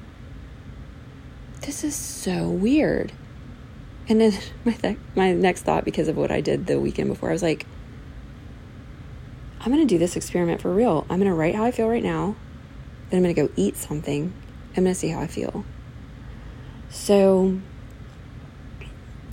this 1.61 1.85
is 1.85 1.95
so 1.95 2.49
weird. 2.49 3.13
And 4.09 4.21
then 4.21 4.33
my 4.65 4.73
th- 4.73 4.99
my 5.15 5.33
next 5.33 5.63
thought, 5.63 5.85
because 5.85 6.09
of 6.09 6.17
what 6.17 6.31
I 6.31 6.41
did 6.41 6.67
the 6.67 6.81
weekend 6.81 7.09
before, 7.09 7.29
I 7.29 7.33
was 7.33 7.43
like, 7.43 7.67
I'm 9.61 9.73
going 9.73 9.87
to 9.87 9.95
do 9.95 9.99
this 9.99 10.17
experiment 10.17 10.61
for 10.63 10.73
real. 10.73 11.05
I'm 11.11 11.19
going 11.19 11.31
to 11.31 11.35
write 11.35 11.55
how 11.55 11.65
I 11.65 11.71
feel 11.71 11.89
right 11.89 12.03
now. 12.03 12.37
Then 13.11 13.19
I'm 13.19 13.23
going 13.23 13.35
to 13.35 13.43
go 13.43 13.53
eat 13.57 13.77
something. 13.77 14.33
I'm 14.77 14.85
going 14.85 14.95
to 14.95 14.99
see 14.99 15.09
how 15.09 15.21
I 15.21 15.27
feel. 15.27 15.65
So 16.91 17.59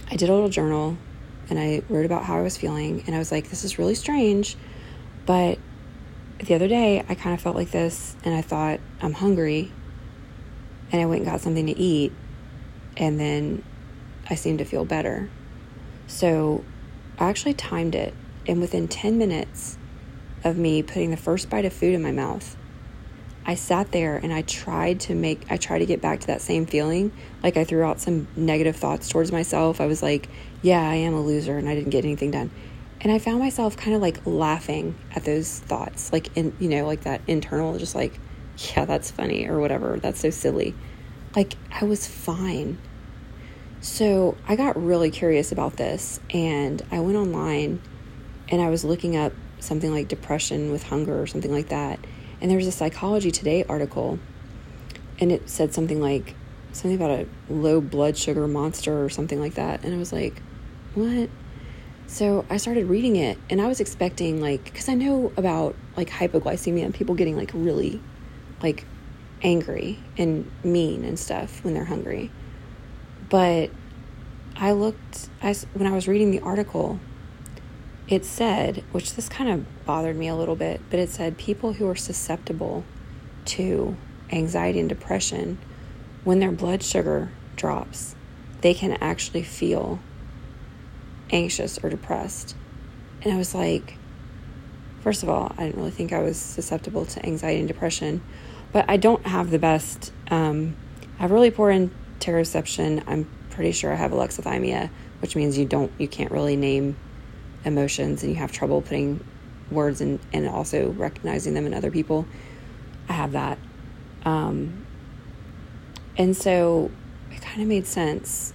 I 0.10 0.16
did 0.16 0.30
a 0.30 0.34
little 0.34 0.50
journal 0.50 0.98
and 1.50 1.60
I 1.60 1.82
wrote 1.90 2.06
about 2.06 2.24
how 2.26 2.38
I 2.38 2.42
was 2.42 2.58
feeling. 2.58 3.04
And 3.06 3.16
I 3.16 3.20
was 3.20 3.32
like, 3.32 3.50
this 3.50 3.64
is 3.64 3.80
really 3.80 3.96
strange. 3.96 4.56
But 5.26 5.58
the 6.40 6.54
other 6.54 6.68
day, 6.68 7.04
I 7.08 7.16
kind 7.16 7.34
of 7.34 7.42
felt 7.42 7.56
like 7.56 7.72
this 7.72 8.16
and 8.24 8.36
I 8.36 8.42
thought, 8.42 8.80
I'm 9.02 9.14
hungry. 9.14 9.72
And 10.92 11.02
I 11.02 11.06
went 11.06 11.22
and 11.22 11.32
got 11.32 11.42
something 11.42 11.66
to 11.66 11.78
eat. 11.78 12.12
And 12.98 13.20
then 13.20 13.64
I 14.30 14.36
seemed 14.36 14.60
to 14.60 14.66
feel 14.66 14.86
better. 14.86 15.30
So 16.08 16.64
I 17.18 17.30
actually 17.30 17.56
timed 17.56 17.96
it. 17.96 18.14
And 18.48 18.62
within 18.62 18.88
10 18.88 19.18
minutes 19.18 19.78
of 20.44 20.58
me 20.58 20.84
putting 20.84 21.12
the 21.12 21.18
first 21.18 21.50
bite 21.50 21.66
of 21.66 21.74
food 21.74 21.94
in 21.94 22.02
my 22.02 22.12
mouth, 22.12 22.58
I 23.46 23.56
sat 23.56 23.92
there 23.92 24.16
and 24.16 24.32
I 24.32 24.42
tried 24.44 25.02
to 25.02 25.16
make, 25.16 25.46
I 25.50 25.58
tried 25.58 25.80
to 25.80 25.86
get 25.86 26.02
back 26.02 26.22
to 26.22 26.28
that 26.28 26.42
same 26.42 26.66
feeling. 26.66 27.12
Like 27.42 27.58
I 27.58 27.66
threw 27.66 27.84
out 27.84 28.00
some 28.00 28.28
negative 28.36 28.76
thoughts 28.76 29.10
towards 29.10 29.32
myself. 29.32 29.82
I 29.82 29.86
was 29.86 30.02
like, 30.02 30.30
yeah, 30.62 30.82
I 30.82 30.96
am 30.96 31.14
a 31.14 31.22
loser 31.22 31.58
and 31.58 31.68
I 31.68 31.76
didn't 31.76 31.90
get 31.90 32.06
anything 32.06 32.32
done. 32.32 32.52
And 33.02 33.12
I 33.12 33.20
found 33.20 33.40
myself 33.40 33.76
kind 33.76 33.96
of 33.96 34.02
like 34.02 34.26
laughing 34.26 34.96
at 35.14 35.26
those 35.26 35.60
thoughts, 35.60 36.14
like 36.14 36.36
in, 36.38 36.56
you 36.60 36.70
know, 36.70 36.86
like 36.86 37.02
that 37.02 37.22
internal, 37.28 37.78
just 37.78 37.96
like, 37.96 38.18
yeah, 38.76 38.86
that's 38.86 39.12
funny 39.12 39.48
or 39.48 39.60
whatever. 39.60 40.00
That's 40.00 40.22
so 40.22 40.30
silly. 40.30 40.74
Like 41.36 41.56
I 41.70 41.84
was 41.84 42.08
fine. 42.08 42.78
So 43.82 44.38
I 44.48 44.56
got 44.56 44.82
really 44.82 45.12
curious 45.12 45.52
about 45.52 45.76
this 45.76 46.22
and 46.30 46.82
I 46.92 47.02
went 47.02 47.18
online 47.18 47.82
and 48.48 48.62
I 48.62 48.70
was 48.70 48.86
looking 48.86 49.18
up 49.18 49.34
something 49.60 49.92
like 49.92 50.08
depression 50.08 50.72
with 50.72 50.84
hunger 50.84 51.22
or 51.22 51.28
something 51.28 51.52
like 51.52 51.70
that. 51.70 52.00
And 52.44 52.52
there 52.52 52.58
was 52.58 52.68
a 52.68 52.74
Psychology 52.74 53.32
Today 53.32 53.64
article 53.70 54.20
and 55.18 55.32
it 55.32 55.50
said 55.50 55.74
something 55.74 56.02
like 56.02 56.36
something 56.74 57.02
about 57.02 57.12
a 57.12 57.28
low 57.50 57.80
blood 57.80 58.18
sugar 58.18 58.48
monster 58.50 59.02
or 59.02 59.10
something 59.10 59.40
like 59.40 59.54
that. 59.54 59.86
And 59.86 59.96
I 59.96 59.98
was 59.98 60.12
like, 60.12 60.42
what? 60.94 61.30
So 62.08 62.46
I 62.50 62.58
started 62.58 62.88
reading 62.88 63.16
it 63.16 63.38
and 63.50 63.62
I 63.62 63.68
was 63.68 63.80
expecting 63.80 64.42
like 64.42 64.74
cuz 64.74 64.90
I 64.90 64.94
know 64.94 65.32
about 65.38 65.76
like 65.96 66.10
hypoglycemia 66.10 66.84
and 66.84 66.94
people 66.94 67.16
getting 67.16 67.38
like 67.38 67.52
really 67.54 68.02
like 68.62 68.86
angry 69.42 70.00
and 70.18 70.52
mean 70.66 71.06
and 71.06 71.18
stuff 71.18 71.64
when 71.64 71.74
they're 71.74 71.86
hungry. 71.86 72.30
But 73.30 73.70
I 74.58 74.74
looked, 74.74 75.30
I, 75.42 75.54
when 75.74 75.88
I 75.88 75.92
was 75.92 76.10
reading 76.10 76.32
the 76.32 76.42
article, 76.42 77.00
it 78.08 78.26
said, 78.26 78.84
which 78.92 79.16
this 79.16 79.30
kind 79.30 79.50
of 79.50 79.86
bothered 79.86 80.16
me 80.16 80.28
a 80.28 80.36
little 80.36 80.56
bit, 80.56 80.82
but 80.90 81.00
it 81.00 81.10
said 81.10 81.38
people 81.38 81.74
who 81.74 81.88
are 81.88 81.96
susceptible 81.96 82.84
to 83.46 83.96
anxiety 84.32 84.80
and 84.80 84.90
depression, 84.90 85.58
when 86.24 86.40
their 86.40 86.52
blood 86.52 86.84
sugar 86.84 87.32
drops, 87.56 88.16
they 88.62 88.74
can 88.74 88.94
actually 89.02 89.44
feel 89.44 90.00
anxious 91.32 91.80
or 91.84 91.90
depressed. 91.90 92.56
And 93.22 93.34
I 93.34 93.38
was 93.38 93.56
like, 93.56 93.98
first 95.02 95.24
of 95.24 95.30
all, 95.30 95.54
I 95.58 95.66
didn't 95.66 95.78
really 95.78 95.92
think 95.92 96.14
I 96.14 96.22
was 96.22 96.38
susceptible 96.38 97.06
to 97.06 97.26
anxiety 97.26 97.60
and 97.60 97.68
depression, 97.68 98.22
but 98.72 98.86
I 98.90 98.98
don't 98.98 99.26
have 99.26 99.50
the 99.50 99.60
best, 99.60 100.12
um, 100.30 100.76
I 101.20 101.24
have 101.24 101.32
really 101.32 101.52
poor 101.52 101.72
interoception. 101.72 103.04
I'm 103.08 103.30
pretty 103.50 103.72
sure 103.72 103.92
I 103.92 103.96
have 103.96 104.12
alexithymia, 104.12 104.90
which 105.22 105.36
means 105.36 105.58
you 105.58 105.66
don't 105.66 105.92
you 105.98 106.08
can't 106.08 106.32
really 106.32 106.56
name 106.56 106.98
emotions 107.66 108.24
and 108.24 108.32
you 108.32 108.38
have 108.38 108.52
trouble 108.52 108.82
putting 108.82 109.24
words 109.72 110.02
and 110.02 110.20
and 110.32 110.48
also 110.48 110.92
recognizing 110.92 111.54
them 111.54 111.66
in 111.66 111.74
other 111.74 111.92
people. 111.92 112.26
I 113.10 113.14
have 113.14 113.34
that. 113.34 113.58
Um, 114.26 114.86
and 116.18 116.36
so 116.36 116.92
it 117.32 117.42
kind 117.42 117.62
of 117.62 117.68
made 117.68 117.86
sense 117.86 118.54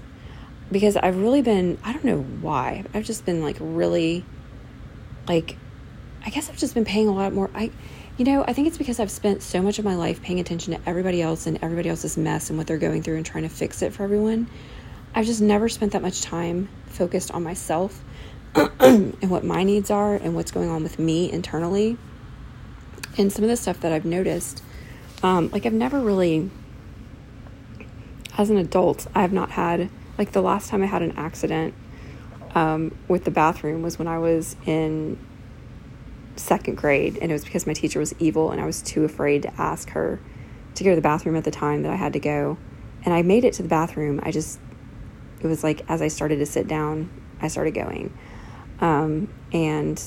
because 0.71 0.97
I've 0.97 1.17
really 1.17 1.43
been 1.43 1.79
I 1.85 1.93
don't 1.93 2.05
know 2.05 2.21
why. 2.23 2.85
I've 2.95 3.05
just 3.05 3.25
been 3.25 3.43
like 3.43 3.57
really 3.61 4.25
like 5.27 5.57
I 6.25 6.31
guess 6.31 6.49
I've 6.49 6.59
just 6.59 6.75
been 6.75 6.85
paying 6.85 7.09
a 7.09 7.15
lot 7.15 7.33
more 7.33 7.51
I 7.55 7.71
you 8.17 8.25
know, 8.25 8.45
I 8.45 8.53
think 8.53 8.67
it's 8.67 8.79
because 8.79 8.99
I've 8.99 9.13
spent 9.13 9.45
so 9.45 9.63
much 9.63 9.79
of 9.79 9.85
my 9.85 9.95
life 9.95 10.21
paying 10.23 10.41
attention 10.41 10.75
to 10.75 10.89
everybody 10.89 11.23
else 11.23 11.47
and 11.47 11.57
everybody 11.63 11.89
else's 11.89 12.17
mess 12.17 12.51
and 12.51 12.59
what 12.59 12.67
they're 12.67 12.77
going 12.77 13.05
through 13.05 13.17
and 13.17 13.25
trying 13.25 13.45
to 13.45 13.49
fix 13.49 13.81
it 13.81 13.93
for 13.93 14.03
everyone. 14.03 14.49
I've 15.15 15.25
just 15.25 15.41
never 15.41 15.69
spent 15.69 15.93
that 15.93 16.03
much 16.03 16.21
time 16.21 16.69
focused 16.87 17.31
on 17.31 17.45
myself 17.45 18.03
and 18.81 19.31
what 19.31 19.45
my 19.45 19.63
needs 19.63 19.91
are 19.91 20.15
and 20.15 20.35
what's 20.35 20.51
going 20.51 20.69
on 20.69 20.83
with 20.83 20.99
me 20.99 21.31
internally. 21.31 21.97
And 23.17 23.33
some 23.33 23.45
of 23.45 23.51
the 23.51 23.57
stuff 23.57 23.81
that 23.81 23.93
I've 23.93 24.05
noticed, 24.05 24.63
um, 25.23 25.51
like 25.51 25.67
I've 25.67 25.73
never 25.73 26.01
really, 26.01 26.51
as 28.37 28.51
an 28.51 28.57
adult, 28.57 29.07
I've 29.15 29.33
not 29.33 29.51
had, 29.51 29.91
like 30.17 30.33
the 30.33 30.43
last 30.43 30.71
time 30.71 30.83
I 30.83 30.87
had 30.87 31.03
an 31.03 31.13
accident 31.13 31.75
um, 32.55 32.97
with 33.09 33.25
the 33.25 33.31
bathroom 33.31 33.83
was 33.83 33.99
when 33.99 34.09
I 34.09 34.19
was 34.19 34.57
in 34.67 35.19
second 36.37 36.77
grade, 36.77 37.19
and 37.21 37.31
it 37.31 37.35
was 37.35 37.45
because 37.45 37.67
my 37.67 37.73
teacher 37.73 37.99
was 37.99 38.15
evil, 38.19 38.51
and 38.51 38.61
I 38.61 38.67
was 38.67 38.83
too 38.83 39.05
afraid 39.05 39.43
to 39.43 39.61
ask 39.61 39.91
her 39.91 40.21
to 40.75 40.85
go 40.85 40.91
to 40.91 40.97
the 40.97 41.03
bathroom 41.03 41.37
at 41.37 41.45
the 41.45 41.51
time 41.51 41.83
that 41.83 41.93
I 41.93 41.97
had 41.97 42.13
to 42.13 42.21
go. 42.21 42.57
And 43.05 43.13
I 43.13 43.23
made 43.23 43.45
it 43.45 43.55
to 43.55 43.63
the 43.63 43.69
bathroom. 43.69 44.21
I 44.23 44.31
just, 44.31 44.61
it 45.41 45.47
was 45.47 45.65
like 45.65 45.85
as 45.89 46.03
I 46.03 46.09
started 46.09 46.37
to 46.37 46.47
sit 46.47 46.69
down, 46.69 47.11
I 47.41 47.49
started 47.49 47.75
going. 47.75 48.17
Um, 48.81 49.33
and 49.53 50.01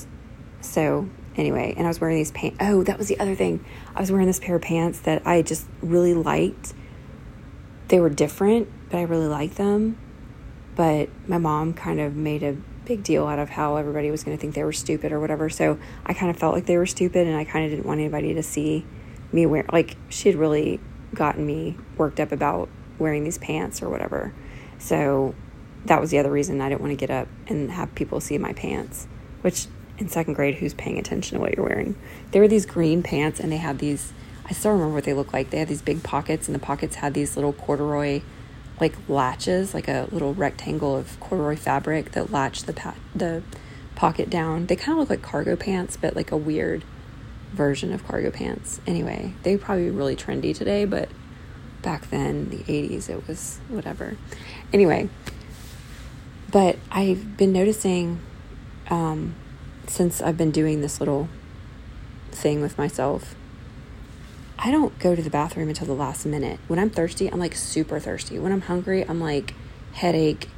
so, 0.60 1.08
anyway, 1.36 1.74
and 1.76 1.86
I 1.86 1.88
was 1.88 2.00
wearing 2.00 2.16
these 2.16 2.32
pants. 2.32 2.56
Oh, 2.60 2.82
that 2.84 2.98
was 2.98 3.08
the 3.08 3.18
other 3.18 3.34
thing. 3.34 3.64
I 3.94 4.00
was 4.00 4.10
wearing 4.10 4.26
this 4.26 4.40
pair 4.40 4.56
of 4.56 4.62
pants 4.62 5.00
that 5.00 5.26
I 5.26 5.42
just 5.42 5.66
really 5.80 6.14
liked. 6.14 6.74
They 7.88 8.00
were 8.00 8.10
different, 8.10 8.68
but 8.90 8.98
I 8.98 9.02
really 9.02 9.26
liked 9.26 9.56
them. 9.56 9.98
But 10.74 11.10
my 11.28 11.38
mom 11.38 11.74
kind 11.74 12.00
of 12.00 12.16
made 12.16 12.42
a 12.42 12.56
big 12.84 13.02
deal 13.02 13.26
out 13.26 13.38
of 13.38 13.50
how 13.50 13.76
everybody 13.76 14.10
was 14.10 14.24
going 14.24 14.36
to 14.36 14.40
think 14.40 14.54
they 14.54 14.64
were 14.64 14.72
stupid 14.72 15.12
or 15.12 15.20
whatever. 15.20 15.48
So 15.48 15.78
I 16.04 16.14
kind 16.14 16.30
of 16.30 16.36
felt 16.36 16.54
like 16.54 16.66
they 16.66 16.76
were 16.76 16.86
stupid 16.86 17.26
and 17.26 17.36
I 17.36 17.44
kind 17.44 17.64
of 17.64 17.70
didn't 17.70 17.86
want 17.86 18.00
anybody 18.00 18.34
to 18.34 18.42
see 18.42 18.84
me 19.32 19.46
wear 19.46 19.64
like 19.72 19.96
she 20.08 20.28
had 20.28 20.38
really 20.38 20.80
gotten 21.14 21.46
me 21.46 21.76
worked 21.96 22.20
up 22.20 22.32
about 22.32 22.68
wearing 22.98 23.24
these 23.24 23.38
pants 23.38 23.82
or 23.82 23.88
whatever. 23.88 24.34
So 24.78 25.34
that 25.86 26.00
was 26.00 26.10
the 26.10 26.18
other 26.18 26.30
reason 26.30 26.60
I 26.60 26.68
didn't 26.68 26.80
want 26.80 26.92
to 26.92 26.96
get 26.96 27.10
up 27.10 27.28
and 27.48 27.70
have 27.70 27.94
people 27.94 28.20
see 28.20 28.38
my 28.38 28.52
pants, 28.52 29.06
which 29.42 29.66
in 29.98 30.08
second 30.08 30.34
grade, 30.34 30.56
who's 30.56 30.74
paying 30.74 30.98
attention 30.98 31.36
to 31.36 31.40
what 31.40 31.56
you're 31.56 31.66
wearing? 31.66 31.96
They 32.30 32.40
were 32.40 32.48
these 32.48 32.66
green 32.66 33.02
pants 33.02 33.40
and 33.40 33.50
they 33.50 33.56
had 33.56 33.78
these, 33.78 34.12
I 34.44 34.52
still 34.52 34.72
remember 34.72 34.94
what 34.94 35.04
they 35.04 35.14
looked 35.14 35.32
like. 35.32 35.50
They 35.50 35.58
had 35.58 35.68
these 35.68 35.82
big 35.82 36.02
pockets 36.02 36.48
and 36.48 36.54
the 36.54 36.60
pockets 36.60 36.96
had 36.96 37.14
these 37.14 37.36
little 37.36 37.52
corduroy 37.52 38.22
like 38.80 38.94
latches, 39.08 39.74
like 39.74 39.88
a 39.88 40.08
little 40.10 40.34
rectangle 40.34 40.96
of 40.96 41.18
corduroy 41.20 41.56
fabric 41.56 42.12
that 42.12 42.32
latched 42.32 42.66
the 42.66 42.72
pa- 42.72 42.96
the 43.14 43.42
pocket 43.94 44.28
down. 44.30 44.66
They 44.66 44.76
kind 44.76 44.92
of 44.92 44.98
look 44.98 45.10
like 45.10 45.22
cargo 45.22 45.56
pants, 45.56 45.96
but 45.96 46.16
like 46.16 46.32
a 46.32 46.36
weird 46.36 46.84
version 47.52 47.92
of 47.92 48.06
cargo 48.06 48.30
pants. 48.30 48.80
Anyway, 48.86 49.34
they 49.42 49.56
probably 49.56 49.90
really 49.90 50.16
trendy 50.16 50.54
today, 50.54 50.84
but 50.84 51.08
back 51.82 52.10
then, 52.10 52.48
the 52.48 52.58
80s, 52.58 53.08
it 53.08 53.28
was 53.28 53.60
whatever. 53.68 54.16
Anyway, 54.72 55.10
but 56.52 56.78
I've 56.90 57.36
been 57.36 57.52
noticing 57.52 58.20
um, 58.88 59.34
since 59.88 60.22
I've 60.22 60.36
been 60.36 60.52
doing 60.52 60.80
this 60.80 61.00
little 61.00 61.28
thing 62.30 62.62
with 62.62 62.78
myself 62.78 63.34
I 64.64 64.70
don't 64.70 64.96
go 65.00 65.16
to 65.16 65.20
the 65.20 65.28
bathroom 65.28 65.68
until 65.68 65.88
the 65.88 65.94
last 65.94 66.24
minute. 66.24 66.60
When 66.68 66.78
I'm 66.78 66.88
thirsty, 66.88 67.26
I'm 67.26 67.40
like 67.40 67.56
super 67.56 67.98
thirsty. 67.98 68.38
When 68.38 68.52
I'm 68.52 68.60
hungry, 68.60 69.04
I'm 69.08 69.20
like 69.20 69.54
headache, 69.92 70.48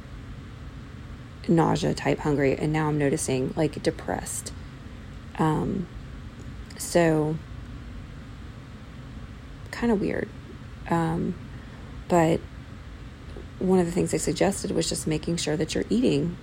nausea 1.47 1.95
type 1.95 2.19
hungry. 2.19 2.55
And 2.55 2.71
now 2.71 2.87
I'm 2.87 2.99
noticing 2.99 3.51
like 3.55 3.81
depressed. 3.81 4.53
Um, 5.39 5.87
so 6.77 7.35
kind 9.71 9.91
of 9.91 9.99
weird. 9.99 10.29
Um, 10.87 11.33
but 12.07 12.41
one 13.59 13.79
of 13.79 13.85
the 13.85 13.91
things 13.91 14.11
they 14.11 14.17
suggested 14.17 14.71
was 14.71 14.89
just 14.89 15.07
making 15.07 15.37
sure 15.37 15.55
that 15.55 15.73
you're 15.73 15.85
eating 15.89 16.37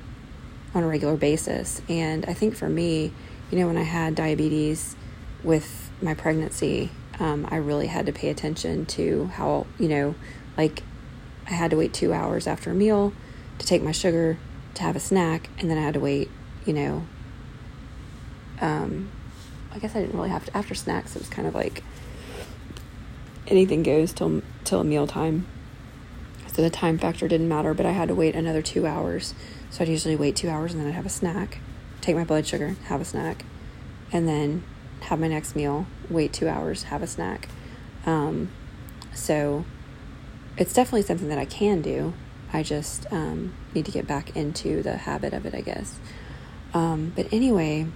on 0.74 0.82
a 0.82 0.88
regular 0.88 1.16
basis. 1.16 1.82
And 1.88 2.24
I 2.26 2.34
think 2.34 2.56
for 2.56 2.68
me, 2.68 3.12
you 3.50 3.58
know, 3.58 3.66
when 3.66 3.76
I 3.76 3.82
had 3.82 4.14
diabetes 4.14 4.96
with 5.42 5.90
my 6.00 6.14
pregnancy, 6.14 6.90
um, 7.18 7.46
I 7.50 7.56
really 7.56 7.86
had 7.86 8.06
to 8.06 8.12
pay 8.12 8.30
attention 8.30 8.86
to 8.86 9.26
how, 9.26 9.66
you 9.78 9.88
know, 9.88 10.14
like 10.56 10.82
I 11.46 11.52
had 11.52 11.70
to 11.72 11.76
wait 11.76 11.92
two 11.92 12.12
hours 12.12 12.46
after 12.46 12.70
a 12.70 12.74
meal 12.74 13.12
to 13.58 13.66
take 13.66 13.82
my 13.82 13.92
sugar, 13.92 14.38
to 14.74 14.82
have 14.82 14.96
a 14.96 15.00
snack, 15.00 15.50
and 15.58 15.70
then 15.70 15.76
I 15.76 15.82
had 15.82 15.94
to 15.94 16.00
wait, 16.00 16.30
you 16.64 16.72
know, 16.72 17.06
um, 18.60 19.10
I 19.74 19.78
guess 19.78 19.94
I 19.94 20.00
didn't 20.00 20.16
really 20.16 20.30
have 20.30 20.46
to, 20.46 20.56
after 20.56 20.74
snacks, 20.74 21.14
it 21.14 21.18
was 21.18 21.28
kind 21.28 21.46
of 21.46 21.54
like 21.54 21.82
anything 23.46 23.82
goes 23.82 24.12
till, 24.12 24.42
till 24.64 24.82
mealtime. 24.84 25.46
So 26.52 26.60
the 26.60 26.70
time 26.70 26.98
factor 26.98 27.26
didn't 27.28 27.48
matter, 27.48 27.72
but 27.72 27.86
I 27.86 27.92
had 27.92 28.08
to 28.08 28.14
wait 28.14 28.34
another 28.34 28.62
two 28.62 28.86
hours. 28.86 29.34
So 29.70 29.82
I'd 29.82 29.88
usually 29.88 30.16
wait 30.16 30.36
two 30.36 30.50
hours 30.50 30.72
and 30.72 30.80
then 30.80 30.88
I'd 30.88 30.94
have 30.94 31.06
a 31.06 31.10
snack, 31.10 31.58
take 32.02 32.14
my 32.14 32.24
blood 32.24 32.46
sugar, 32.46 32.76
have 32.84 33.00
a 33.00 33.06
snack, 33.06 33.44
and 34.12 34.28
then 34.28 34.62
have 35.00 35.18
my 35.18 35.28
next 35.28 35.56
meal, 35.56 35.86
wait 36.10 36.32
two 36.32 36.48
hours, 36.48 36.84
have 36.84 37.02
a 37.02 37.06
snack. 37.06 37.48
Um, 38.04 38.50
so 39.14 39.64
it's 40.58 40.74
definitely 40.74 41.02
something 41.02 41.28
that 41.28 41.38
I 41.38 41.46
can 41.46 41.80
do. 41.80 42.12
I 42.52 42.62
just 42.62 43.10
um, 43.10 43.54
need 43.74 43.86
to 43.86 43.92
get 43.92 44.06
back 44.06 44.36
into 44.36 44.82
the 44.82 44.98
habit 44.98 45.32
of 45.32 45.46
it, 45.46 45.54
I 45.54 45.62
guess. 45.62 45.98
Um, 46.74 47.12
but 47.16 47.32
anyway, 47.32 47.86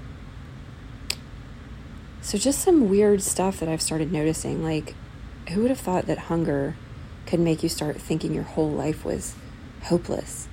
so 2.23 2.39
just 2.39 2.61
some 2.61 2.89
weird 2.89 3.23
stuff 3.23 3.61
that 3.61 3.69
I've 3.69 3.83
started 3.83 4.11
noticing. 4.11 4.65
Like, 4.65 4.95
who 5.51 5.61
would 5.61 5.71
have 5.71 5.79
thought 5.79 6.07
that 6.07 6.19
hunger 6.19 6.75
could 7.27 7.41
make 7.41 7.63
you 7.63 7.69
start 7.69 8.01
thinking 8.01 8.33
your 8.33 8.45
whole 8.45 8.71
life 8.71 9.05
was 9.05 9.35
hopeless? 9.83 10.49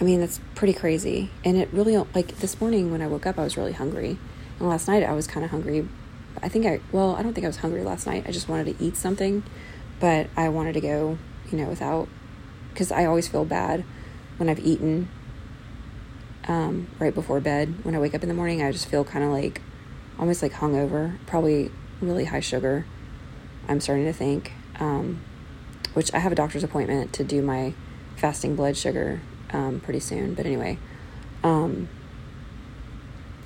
I 0.00 0.04
mean, 0.04 0.20
that's 0.20 0.40
pretty 0.54 0.74
crazy. 0.74 1.30
And 1.44 1.56
it 1.56 1.68
really, 1.72 1.96
like 2.14 2.38
this 2.38 2.60
morning 2.60 2.90
when 2.90 3.02
I 3.02 3.06
woke 3.06 3.26
up, 3.26 3.38
I 3.38 3.44
was 3.44 3.56
really 3.56 3.72
hungry. 3.72 4.18
And 4.58 4.68
last 4.68 4.88
night 4.88 5.02
I 5.02 5.12
was 5.12 5.26
kind 5.26 5.44
of 5.44 5.50
hungry. 5.50 5.88
I 6.42 6.48
think 6.48 6.66
I, 6.66 6.80
well, 6.92 7.16
I 7.16 7.22
don't 7.22 7.34
think 7.34 7.44
I 7.44 7.48
was 7.48 7.58
hungry 7.58 7.82
last 7.82 8.06
night. 8.06 8.24
I 8.26 8.30
just 8.30 8.48
wanted 8.48 8.78
to 8.78 8.84
eat 8.84 8.96
something, 8.96 9.42
but 9.98 10.28
I 10.36 10.48
wanted 10.50 10.74
to 10.74 10.80
go, 10.80 11.18
you 11.50 11.58
know, 11.58 11.68
without, 11.68 12.08
because 12.70 12.92
I 12.92 13.06
always 13.06 13.26
feel 13.26 13.44
bad 13.44 13.84
when 14.36 14.48
I've 14.48 14.60
eaten 14.60 15.08
um, 16.46 16.86
right 17.00 17.14
before 17.14 17.40
bed. 17.40 17.84
When 17.84 17.94
I 17.94 17.98
wake 17.98 18.14
up 18.14 18.22
in 18.22 18.28
the 18.28 18.34
morning, 18.34 18.62
I 18.62 18.70
just 18.70 18.86
feel 18.86 19.04
kind 19.04 19.24
of 19.24 19.32
like, 19.32 19.60
almost 20.18 20.42
like 20.42 20.52
hungover, 20.52 21.18
probably 21.26 21.72
really 22.00 22.24
high 22.24 22.40
sugar. 22.40 22.86
I'm 23.68 23.80
starting 23.80 24.04
to 24.06 24.12
think, 24.12 24.52
um, 24.78 25.20
which 25.94 26.12
I 26.14 26.18
have 26.18 26.32
a 26.32 26.34
doctor's 26.34 26.64
appointment 26.64 27.12
to 27.14 27.24
do 27.24 27.42
my 27.42 27.74
fasting 28.16 28.56
blood 28.56 28.76
sugar 28.76 29.20
um, 29.50 29.80
pretty 29.80 30.00
soon. 30.00 30.34
But 30.34 30.46
anyway, 30.46 30.78
um, 31.42 31.88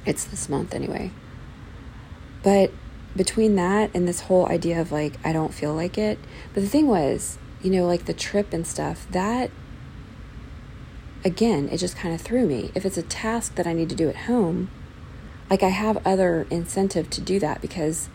it's 0.04 0.24
this 0.24 0.48
month 0.48 0.74
anyway. 0.74 1.10
But 2.42 2.72
between 3.14 3.54
that 3.56 3.90
and 3.94 4.08
this 4.08 4.22
whole 4.22 4.48
idea 4.48 4.80
of 4.80 4.90
like, 4.90 5.14
I 5.24 5.32
don't 5.32 5.54
feel 5.54 5.74
like 5.74 5.98
it. 5.98 6.18
But 6.54 6.62
the 6.62 6.68
thing 6.68 6.88
was, 6.88 7.38
you 7.62 7.70
know, 7.70 7.86
like 7.86 8.06
the 8.06 8.14
trip 8.14 8.52
and 8.52 8.66
stuff, 8.66 9.06
that 9.10 9.50
again, 11.24 11.68
it 11.70 11.78
just 11.78 11.96
kind 11.96 12.14
of 12.14 12.20
threw 12.20 12.46
me. 12.46 12.72
If 12.74 12.84
it's 12.84 12.98
a 12.98 13.02
task 13.02 13.54
that 13.54 13.66
I 13.66 13.72
need 13.72 13.88
to 13.90 13.94
do 13.94 14.08
at 14.08 14.16
home, 14.16 14.70
like 15.48 15.62
I 15.62 15.68
have 15.68 16.04
other 16.06 16.46
incentive 16.50 17.10
to 17.10 17.20
do 17.20 17.38
that 17.40 17.60
because, 17.60 18.08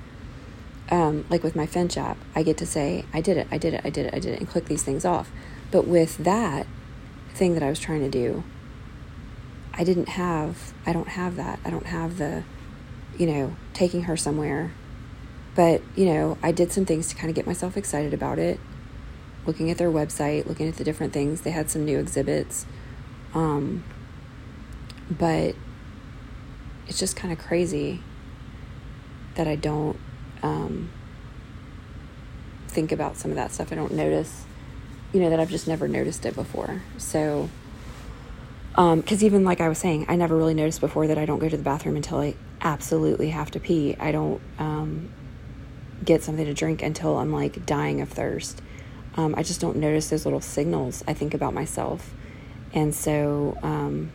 um, 0.89 1.25
like 1.29 1.43
with 1.43 1.55
my 1.55 1.65
Finch 1.65 1.97
app, 1.97 2.17
I 2.35 2.43
get 2.43 2.57
to 2.57 2.65
say, 2.65 3.05
I 3.13 3.21
did 3.21 3.37
it, 3.37 3.47
I 3.51 3.57
did 3.57 3.73
it, 3.73 3.81
I 3.83 3.89
did 3.89 4.07
it, 4.07 4.13
I 4.13 4.19
did 4.19 4.33
it, 4.33 4.39
and 4.39 4.47
click 4.47 4.65
these 4.65 4.83
things 4.83 5.05
off. 5.05 5.31
But 5.71 5.87
with 5.87 6.17
that, 6.19 6.65
thing 7.37 7.53
that 7.53 7.63
I 7.63 7.69
was 7.69 7.79
trying 7.79 8.01
to 8.01 8.09
do, 8.09 8.43
I 9.73 9.83
didn't 9.83 10.09
have, 10.09 10.73
I 10.85 10.91
don't 10.91 11.09
have 11.09 11.35
that. 11.35 11.59
I 11.63 11.69
don't 11.69 11.85
have 11.85 12.17
the, 12.17 12.43
you 13.17 13.27
know, 13.27 13.55
taking 13.73 14.03
her 14.03 14.17
somewhere. 14.17 14.73
But, 15.55 15.81
you 15.95 16.05
know, 16.05 16.37
I 16.43 16.51
did 16.51 16.71
some 16.71 16.85
things 16.85 17.07
to 17.09 17.15
kind 17.15 17.29
of 17.29 17.35
get 17.35 17.45
myself 17.45 17.77
excited 17.77 18.13
about 18.13 18.39
it. 18.39 18.59
Looking 19.45 19.71
at 19.71 19.77
their 19.77 19.91
website, 19.91 20.45
looking 20.45 20.67
at 20.67 20.75
the 20.75 20.83
different 20.83 21.13
things. 21.13 21.41
They 21.41 21.51
had 21.51 21.69
some 21.69 21.85
new 21.85 21.99
exhibits. 21.99 22.65
Um, 23.33 23.83
but 25.09 25.55
it's 26.87 26.99
just 26.99 27.15
kind 27.15 27.31
of 27.31 27.39
crazy 27.39 28.01
that 29.35 29.47
I 29.47 29.55
don't 29.55 29.99
um, 30.43 30.89
think 32.67 32.91
about 32.91 33.17
some 33.17 33.31
of 33.31 33.35
that 33.37 33.51
stuff. 33.51 33.71
I 33.71 33.75
don't 33.75 33.93
notice 33.93 34.45
you 35.13 35.21
know, 35.21 35.29
that 35.29 35.39
I've 35.39 35.49
just 35.49 35.67
never 35.67 35.87
noticed 35.87 36.25
it 36.25 36.35
before. 36.35 36.81
So, 36.97 37.49
because 38.71 39.21
um, 39.21 39.25
even 39.25 39.43
like 39.43 39.61
I 39.61 39.69
was 39.69 39.77
saying, 39.77 40.05
I 40.07 40.15
never 40.15 40.35
really 40.35 40.53
noticed 40.53 40.81
before 40.81 41.07
that 41.07 41.17
I 41.17 41.25
don't 41.25 41.39
go 41.39 41.49
to 41.49 41.57
the 41.57 41.63
bathroom 41.63 41.95
until 41.95 42.19
I 42.19 42.35
absolutely 42.61 43.29
have 43.29 43.51
to 43.51 43.59
pee. 43.59 43.95
I 43.99 44.11
don't 44.11 44.41
um, 44.59 45.09
get 46.03 46.23
something 46.23 46.45
to 46.45 46.53
drink 46.53 46.83
until 46.83 47.17
I'm 47.17 47.31
like 47.31 47.65
dying 47.65 48.01
of 48.01 48.09
thirst. 48.09 48.61
Um, 49.15 49.33
I 49.35 49.43
just 49.43 49.61
don't 49.61 49.77
notice 49.77 50.09
those 50.09 50.25
little 50.25 50.41
signals 50.41 51.03
I 51.07 51.13
think 51.13 51.33
about 51.33 51.53
myself. 51.53 52.13
And 52.73 52.93
so, 52.93 53.57
um, 53.63 54.11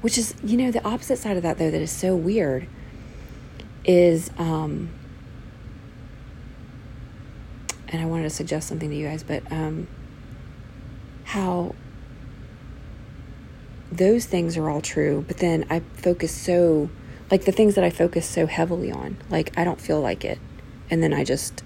which 0.00 0.18
is, 0.18 0.34
you 0.42 0.56
know, 0.56 0.72
the 0.72 0.84
opposite 0.84 1.18
side 1.18 1.36
of 1.36 1.44
that 1.44 1.58
though, 1.58 1.70
that 1.70 1.80
is 1.80 1.92
so 1.92 2.16
weird 2.16 2.66
is, 3.84 4.30
um, 4.38 4.90
and 7.92 8.00
I 8.00 8.06
wanted 8.06 8.24
to 8.24 8.30
suggest 8.30 8.68
something 8.68 8.88
to 8.88 8.96
you 8.96 9.06
guys, 9.06 9.22
but 9.22 9.50
um, 9.52 9.86
how 11.24 11.74
those 13.92 14.24
things 14.24 14.56
are 14.56 14.70
all 14.70 14.80
true, 14.80 15.24
but 15.28 15.36
then 15.36 15.66
I 15.68 15.80
focus 15.94 16.32
so, 16.32 16.88
like 17.30 17.44
the 17.44 17.52
things 17.52 17.74
that 17.74 17.84
I 17.84 17.90
focus 17.90 18.26
so 18.26 18.46
heavily 18.46 18.90
on, 18.90 19.18
like 19.28 19.56
I 19.58 19.64
don't 19.64 19.80
feel 19.80 20.00
like 20.00 20.24
it. 20.24 20.38
And 20.90 21.02
then 21.02 21.12
I 21.12 21.24
just 21.24 21.62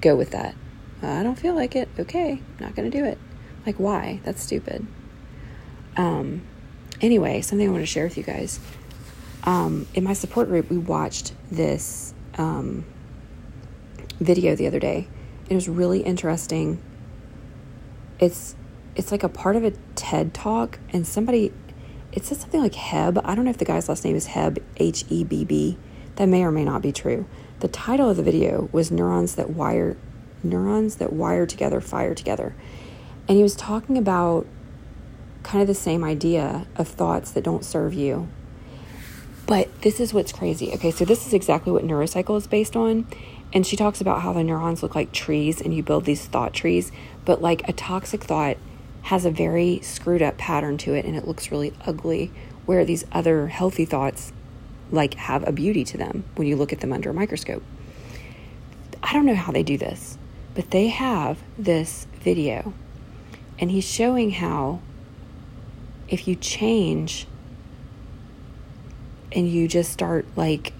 go 0.00 0.16
with 0.16 0.30
that. 0.32 0.54
I 1.02 1.22
don't 1.22 1.38
feel 1.38 1.54
like 1.54 1.76
it. 1.76 1.88
Okay, 1.98 2.42
not 2.58 2.74
going 2.74 2.90
to 2.90 2.96
do 2.96 3.04
it. 3.04 3.18
Like, 3.64 3.76
why? 3.76 4.20
That's 4.24 4.42
stupid. 4.42 4.86
Um, 5.96 6.42
anyway, 7.00 7.40
something 7.40 7.68
I 7.68 7.70
want 7.70 7.82
to 7.82 7.86
share 7.86 8.04
with 8.04 8.16
you 8.16 8.24
guys. 8.24 8.58
Um, 9.44 9.86
in 9.94 10.04
my 10.04 10.12
support 10.12 10.48
group, 10.48 10.70
we 10.70 10.78
watched 10.78 11.34
this 11.50 12.14
um, 12.36 12.84
video 14.18 14.54
the 14.54 14.66
other 14.66 14.80
day. 14.80 15.08
It 15.48 15.54
was 15.54 15.68
really 15.68 16.00
interesting 16.00 16.82
it's 18.18 18.56
it's 18.94 19.12
like 19.12 19.22
a 19.22 19.28
part 19.28 19.54
of 19.54 19.64
a 19.64 19.72
TED 19.94 20.34
talk, 20.34 20.78
and 20.92 21.06
somebody 21.06 21.52
it 22.12 22.24
says 22.24 22.40
something 22.40 22.60
like 22.60 22.72
Hebb. 22.72 23.20
I 23.24 23.34
don't 23.34 23.44
know 23.44 23.50
if 23.50 23.58
the 23.58 23.64
guy's 23.64 23.88
last 23.88 24.04
name 24.04 24.16
is 24.16 24.28
Hebb, 24.28 24.62
H 24.76 25.04
E 25.08 25.24
B 25.24 25.44
B. 25.44 25.78
That 26.16 26.26
may 26.26 26.42
or 26.42 26.50
may 26.50 26.64
not 26.64 26.82
be 26.82 26.90
true. 26.90 27.26
The 27.60 27.68
title 27.68 28.10
of 28.10 28.16
the 28.16 28.22
video 28.22 28.68
was 28.72 28.90
Neurons 28.90 29.36
That 29.36 29.50
Wire 29.50 29.96
Neurons 30.42 30.96
That 30.96 31.12
Wire 31.12 31.46
Together 31.46 31.80
Fire 31.80 32.14
Together. 32.14 32.54
And 33.28 33.36
he 33.36 33.42
was 33.42 33.54
talking 33.54 33.98
about 33.98 34.46
kind 35.42 35.60
of 35.60 35.68
the 35.68 35.74
same 35.74 36.02
idea 36.02 36.66
of 36.76 36.88
thoughts 36.88 37.30
that 37.32 37.44
don't 37.44 37.64
serve 37.64 37.94
you. 37.94 38.28
But 39.46 39.82
this 39.82 40.00
is 40.00 40.12
what's 40.12 40.32
crazy. 40.32 40.72
Okay, 40.74 40.90
so 40.90 41.04
this 41.04 41.26
is 41.26 41.32
exactly 41.32 41.72
what 41.72 41.84
neurocycle 41.84 42.36
is 42.36 42.46
based 42.46 42.74
on. 42.74 43.06
And 43.52 43.66
she 43.66 43.76
talks 43.76 44.00
about 44.00 44.22
how 44.22 44.32
the 44.32 44.44
neurons 44.44 44.82
look 44.82 44.94
like 44.94 45.12
trees 45.12 45.60
and 45.60 45.74
you 45.74 45.82
build 45.82 46.04
these 46.04 46.26
thought 46.26 46.52
trees, 46.52 46.92
but 47.24 47.40
like 47.40 47.66
a 47.68 47.72
toxic 47.72 48.24
thought 48.24 48.56
has 49.02 49.24
a 49.24 49.30
very 49.30 49.80
screwed 49.80 50.20
up 50.20 50.36
pattern 50.36 50.76
to 50.78 50.94
it 50.94 51.04
and 51.04 51.16
it 51.16 51.26
looks 51.26 51.50
really 51.50 51.72
ugly, 51.86 52.30
where 52.66 52.84
these 52.84 53.06
other 53.12 53.48
healthy 53.48 53.84
thoughts 53.84 54.32
like 54.90 55.14
have 55.14 55.46
a 55.46 55.52
beauty 55.52 55.84
to 55.84 55.96
them 55.96 56.24
when 56.36 56.46
you 56.46 56.56
look 56.56 56.72
at 56.72 56.80
them 56.80 56.92
under 56.92 57.10
a 57.10 57.14
microscope. 57.14 57.62
I 59.02 59.12
don't 59.12 59.26
know 59.26 59.34
how 59.34 59.52
they 59.52 59.62
do 59.62 59.78
this, 59.78 60.18
but 60.54 60.70
they 60.70 60.88
have 60.88 61.38
this 61.56 62.06
video 62.20 62.74
and 63.58 63.70
he's 63.70 63.84
showing 63.84 64.32
how 64.32 64.80
if 66.08 66.28
you 66.28 66.34
change 66.36 67.26
and 69.32 69.48
you 69.48 69.68
just 69.68 69.92
start 69.92 70.26
like 70.36 70.72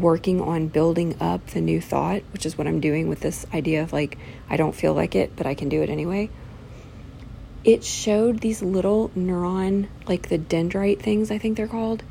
working 0.00 0.40
on 0.40 0.68
building 0.68 1.16
up 1.20 1.46
the 1.48 1.60
new 1.60 1.80
thought, 1.80 2.22
which 2.32 2.46
is 2.46 2.56
what 2.56 2.66
I'm 2.66 2.80
doing 2.80 3.08
with 3.08 3.20
this 3.20 3.46
idea 3.52 3.82
of 3.82 3.92
like, 3.92 4.18
I 4.48 4.56
don't 4.56 4.74
feel 4.74 4.94
like 4.94 5.14
it, 5.14 5.34
but 5.36 5.46
I 5.46 5.54
can 5.54 5.68
do 5.68 5.82
it 5.82 5.90
anyway. 5.90 6.30
It 7.64 7.82
showed 7.82 8.40
these 8.40 8.62
little 8.62 9.08
neuron, 9.10 9.88
like 10.06 10.28
the 10.28 10.38
dendrite 10.38 11.00
things, 11.00 11.30
I 11.30 11.38
think 11.38 11.56
they're 11.56 11.66
called, 11.66 12.04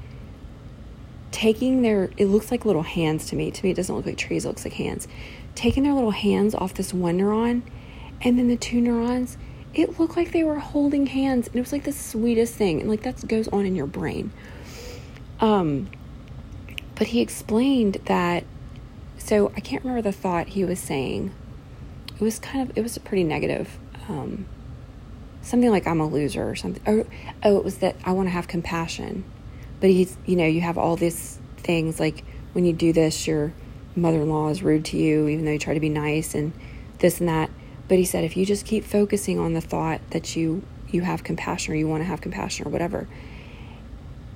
taking 1.32 1.82
their, 1.82 2.10
it 2.18 2.26
looks 2.26 2.52
like 2.52 2.66
little 2.66 2.84
hands 2.84 3.28
to 3.28 3.36
me. 3.36 3.52
To 3.52 3.64
me, 3.64 3.72
it 3.72 3.76
doesn't 3.76 3.96
look 3.96 4.06
like 4.06 4.18
trees, 4.18 4.46
it 4.46 4.50
looks 4.50 4.66
like 4.66 4.74
hands. 4.74 5.08
Taking 5.54 5.84
their 5.84 5.94
little 5.94 6.12
hands 6.12 6.54
off 6.56 6.74
this 6.74 6.94
one 6.94 7.18
neuron, 7.18 7.62
and 8.22 8.38
then 8.38 8.48
the 8.48 8.58
two 8.58 8.82
neurons, 8.82 9.38
it 9.74 10.00
looked 10.00 10.16
like 10.16 10.32
they 10.32 10.44
were 10.44 10.60
holding 10.60 11.08
hands. 11.08 11.48
And 11.48 11.58
it 11.58 11.60
was 11.60 11.72
like 11.72 11.84
the 11.84 11.92
sweetest 11.92 12.54
thing. 12.56 12.80
And 12.82 12.90
like 12.90 13.04
that 13.04 13.28
goes 13.28 13.48
on 13.50 13.66
in 13.66 13.76
your 13.76 13.88
brain. 13.88 14.32
Um, 15.40 15.90
but 16.96 17.08
he 17.08 17.22
explained 17.22 17.98
that, 18.06 18.44
so 19.18 19.52
I 19.56 19.60
can't 19.60 19.84
remember 19.84 20.02
the 20.02 20.12
thought 20.12 20.48
he 20.50 20.64
was 20.64 20.80
saying. 20.80 21.34
It 22.14 22.22
was 22.22 22.40
kind 22.40 22.70
of, 22.70 22.78
it 22.78 22.82
was 22.82 22.96
a 22.96 23.02
pretty 23.02 23.24
negative 23.24 23.78
um, 24.08 24.46
something 25.42 25.70
like 25.70 25.88
I'm 25.88 26.00
a 26.00 26.08
loser 26.08 26.50
or 26.50 26.56
something. 26.56 26.82
Or, 26.86 27.06
oh, 27.44 27.58
it 27.58 27.64
was 27.64 27.78
that 27.78 27.96
I 28.04 28.12
want 28.12 28.28
to 28.28 28.32
have 28.32 28.48
compassion. 28.48 29.24
But 29.80 29.90
he's, 29.90 30.18
you 30.26 30.36
know, 30.36 30.46
you 30.46 30.62
have 30.62 30.78
all 30.78 30.96
these 30.96 31.40
things 31.58 32.00
like 32.00 32.24
when 32.54 32.66
you 32.66 32.74
do 32.74 32.94
this, 32.94 33.28
your 33.28 33.54
mother 33.96 34.22
in 34.22 34.30
law 34.30 34.50
is 34.50 34.64
rude 34.64 34.86
to 34.86 34.98
you, 34.98 35.28
even 35.28 35.46
though 35.46 35.52
you 35.52 35.60
try 35.60 35.74
to 35.74 35.80
be 35.80 35.90
nice 35.90 36.34
and 36.34 36.54
this 37.00 37.20
and 37.20 37.30
that. 37.30 37.50
But 37.88 37.98
he 37.98 38.06
said, 38.06 38.24
if 38.24 38.36
you 38.36 38.46
just 38.46 38.66
keep 38.66 38.84
focusing 38.84 39.38
on 39.38 39.54
the 39.54 39.62
thought 39.62 40.02
that 40.12 40.36
you 40.36 40.64
you 40.90 41.02
have 41.02 41.24
compassion 41.24 41.74
or 41.74 41.76
you 41.76 41.88
want 41.88 42.02
to 42.02 42.06
have 42.06 42.22
compassion 42.22 42.68
or 42.68 42.70
whatever. 42.70 43.08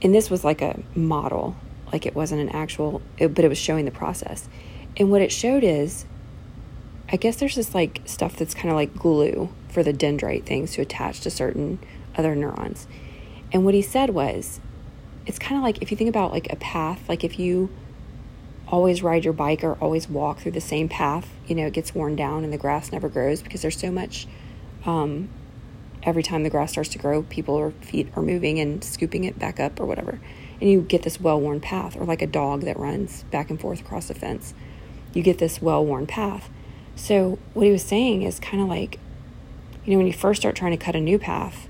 And 0.01 0.13
this 0.13 0.29
was 0.29 0.43
like 0.43 0.61
a 0.61 0.79
model, 0.95 1.55
like 1.91 2.05
it 2.05 2.15
wasn't 2.15 2.41
an 2.41 2.49
actual, 2.49 3.01
it, 3.17 3.33
but 3.33 3.45
it 3.45 3.47
was 3.47 3.57
showing 3.57 3.85
the 3.85 3.91
process. 3.91 4.47
And 4.97 5.11
what 5.11 5.21
it 5.21 5.31
showed 5.31 5.63
is, 5.63 6.05
I 7.11 7.17
guess 7.17 7.37
there's 7.37 7.55
this 7.55 7.73
like 7.73 8.01
stuff 8.05 8.35
that's 8.35 8.53
kind 8.53 8.69
of 8.69 8.75
like 8.75 8.95
glue 8.95 9.49
for 9.69 9.83
the 9.83 9.93
dendrite 9.93 10.45
things 10.45 10.73
to 10.73 10.81
attach 10.81 11.21
to 11.21 11.29
certain 11.29 11.79
other 12.15 12.35
neurons. 12.35 12.87
And 13.51 13.65
what 13.65 13.73
he 13.73 13.81
said 13.81 14.11
was, 14.11 14.59
it's 15.25 15.39
kind 15.39 15.57
of 15.57 15.63
like 15.63 15.81
if 15.81 15.91
you 15.91 15.97
think 15.97 16.09
about 16.09 16.31
like 16.31 16.51
a 16.51 16.55
path, 16.55 17.07
like 17.09 17.23
if 17.23 17.39
you 17.39 17.69
always 18.67 19.01
ride 19.01 19.23
your 19.23 19.33
bike 19.33 19.63
or 19.63 19.73
always 19.75 20.07
walk 20.07 20.39
through 20.39 20.51
the 20.51 20.61
same 20.61 20.87
path, 20.87 21.29
you 21.47 21.55
know, 21.55 21.65
it 21.65 21.73
gets 21.73 21.93
worn 21.95 22.15
down 22.15 22.43
and 22.43 22.53
the 22.53 22.57
grass 22.57 22.91
never 22.91 23.09
grows 23.09 23.41
because 23.41 23.61
there's 23.61 23.77
so 23.77 23.91
much 23.91 24.27
um, 24.85 25.29
every 26.03 26.23
time 26.23 26.43
the 26.43 26.49
grass 26.49 26.71
starts 26.71 26.89
to 26.89 26.99
grow, 26.99 27.23
people 27.23 27.55
or 27.55 27.71
feet 27.71 28.07
are 28.15 28.21
moving 28.21 28.59
and 28.59 28.83
scooping 28.83 29.23
it 29.23 29.37
back 29.37 29.59
up 29.59 29.79
or 29.79 29.85
whatever. 29.85 30.19
And 30.61 30.69
you 30.69 30.81
get 30.81 31.03
this 31.03 31.19
well 31.19 31.39
worn 31.39 31.59
path, 31.59 31.95
or 31.95 32.05
like 32.05 32.21
a 32.21 32.27
dog 32.27 32.61
that 32.61 32.77
runs 32.77 33.23
back 33.31 33.49
and 33.49 33.59
forth 33.59 33.81
across 33.81 34.07
the 34.07 34.13
fence. 34.13 34.53
You 35.13 35.23
get 35.23 35.37
this 35.37 35.61
well 35.61 35.85
worn 35.85 36.05
path. 36.05 36.49
So, 36.95 37.39
what 37.53 37.65
he 37.65 37.71
was 37.71 37.83
saying 37.83 38.23
is 38.23 38.39
kind 38.39 38.61
of 38.61 38.67
like, 38.67 38.99
you 39.85 39.93
know, 39.93 39.97
when 39.97 40.07
you 40.07 40.13
first 40.13 40.41
start 40.41 40.55
trying 40.55 40.77
to 40.77 40.83
cut 40.83 40.95
a 40.95 40.99
new 40.99 41.17
path, 41.17 41.69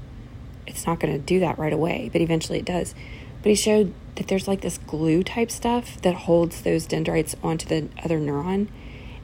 it's 0.65 0.87
not 0.87 0.99
going 0.99 1.13
to 1.13 1.19
do 1.19 1.39
that 1.39 1.59
right 1.59 1.73
away, 1.73 2.09
but 2.11 2.21
eventually 2.21 2.59
it 2.59 2.65
does. 2.65 2.95
But 3.41 3.49
he 3.49 3.55
showed 3.55 3.93
that 4.15 4.27
there's 4.27 4.47
like 4.47 4.61
this 4.61 4.77
glue 4.77 5.23
type 5.23 5.51
stuff 5.51 6.01
that 6.01 6.15
holds 6.15 6.61
those 6.61 6.85
dendrites 6.85 7.35
onto 7.41 7.67
the 7.67 7.87
other 8.03 8.19
neuron. 8.19 8.67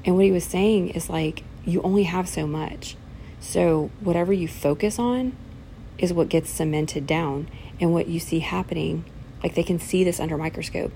And 0.05 0.15
what 0.15 0.25
he 0.25 0.31
was 0.31 0.43
saying 0.43 0.89
is 0.89 1.09
like, 1.09 1.43
you 1.65 1.81
only 1.81 2.03
have 2.03 2.29
so 2.29 2.45
much. 2.45 2.95
So, 3.39 3.89
whatever 3.99 4.31
you 4.31 4.47
focus 4.47 4.97
on 4.99 5.35
is 5.97 6.13
what 6.13 6.29
gets 6.29 6.49
cemented 6.49 7.07
down. 7.07 7.47
And 7.79 7.93
what 7.93 8.07
you 8.07 8.19
see 8.19 8.39
happening, 8.39 9.03
like 9.45 9.53
they 9.53 9.63
can 9.63 9.77
see 9.77 10.03
this 10.03 10.19
under 10.19 10.37
microscope, 10.39 10.91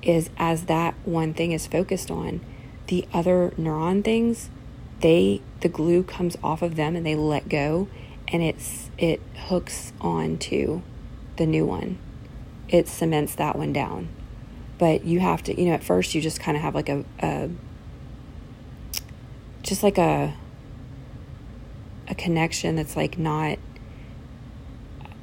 is 0.00 0.30
as 0.38 0.64
that 0.64 0.94
one 1.04 1.34
thing 1.34 1.52
is 1.52 1.66
focused 1.66 2.10
on, 2.10 2.40
the 2.86 3.06
other 3.12 3.52
neuron 3.58 4.02
things, 4.02 4.48
they 5.00 5.42
the 5.60 5.68
glue 5.68 6.02
comes 6.02 6.34
off 6.42 6.62
of 6.62 6.76
them 6.76 6.96
and 6.96 7.04
they 7.04 7.14
let 7.14 7.50
go 7.50 7.88
and 8.28 8.42
it's 8.42 8.88
it 8.96 9.20
hooks 9.48 9.92
onto 10.00 10.80
the 11.36 11.44
new 11.44 11.66
one. 11.66 11.98
It 12.70 12.88
cements 12.88 13.34
that 13.34 13.56
one 13.56 13.74
down. 13.74 14.08
But 14.78 15.04
you 15.04 15.20
have 15.20 15.42
to, 15.42 15.60
you 15.60 15.66
know, 15.66 15.74
at 15.74 15.84
first 15.84 16.14
you 16.14 16.22
just 16.22 16.40
kind 16.40 16.56
of 16.56 16.62
have 16.62 16.74
like 16.74 16.88
a, 16.88 17.04
a 17.18 17.50
just 19.62 19.82
like 19.82 19.98
a 19.98 20.32
a 22.08 22.14
connection 22.14 22.76
that's 22.76 22.96
like 22.96 23.18
not 23.18 23.58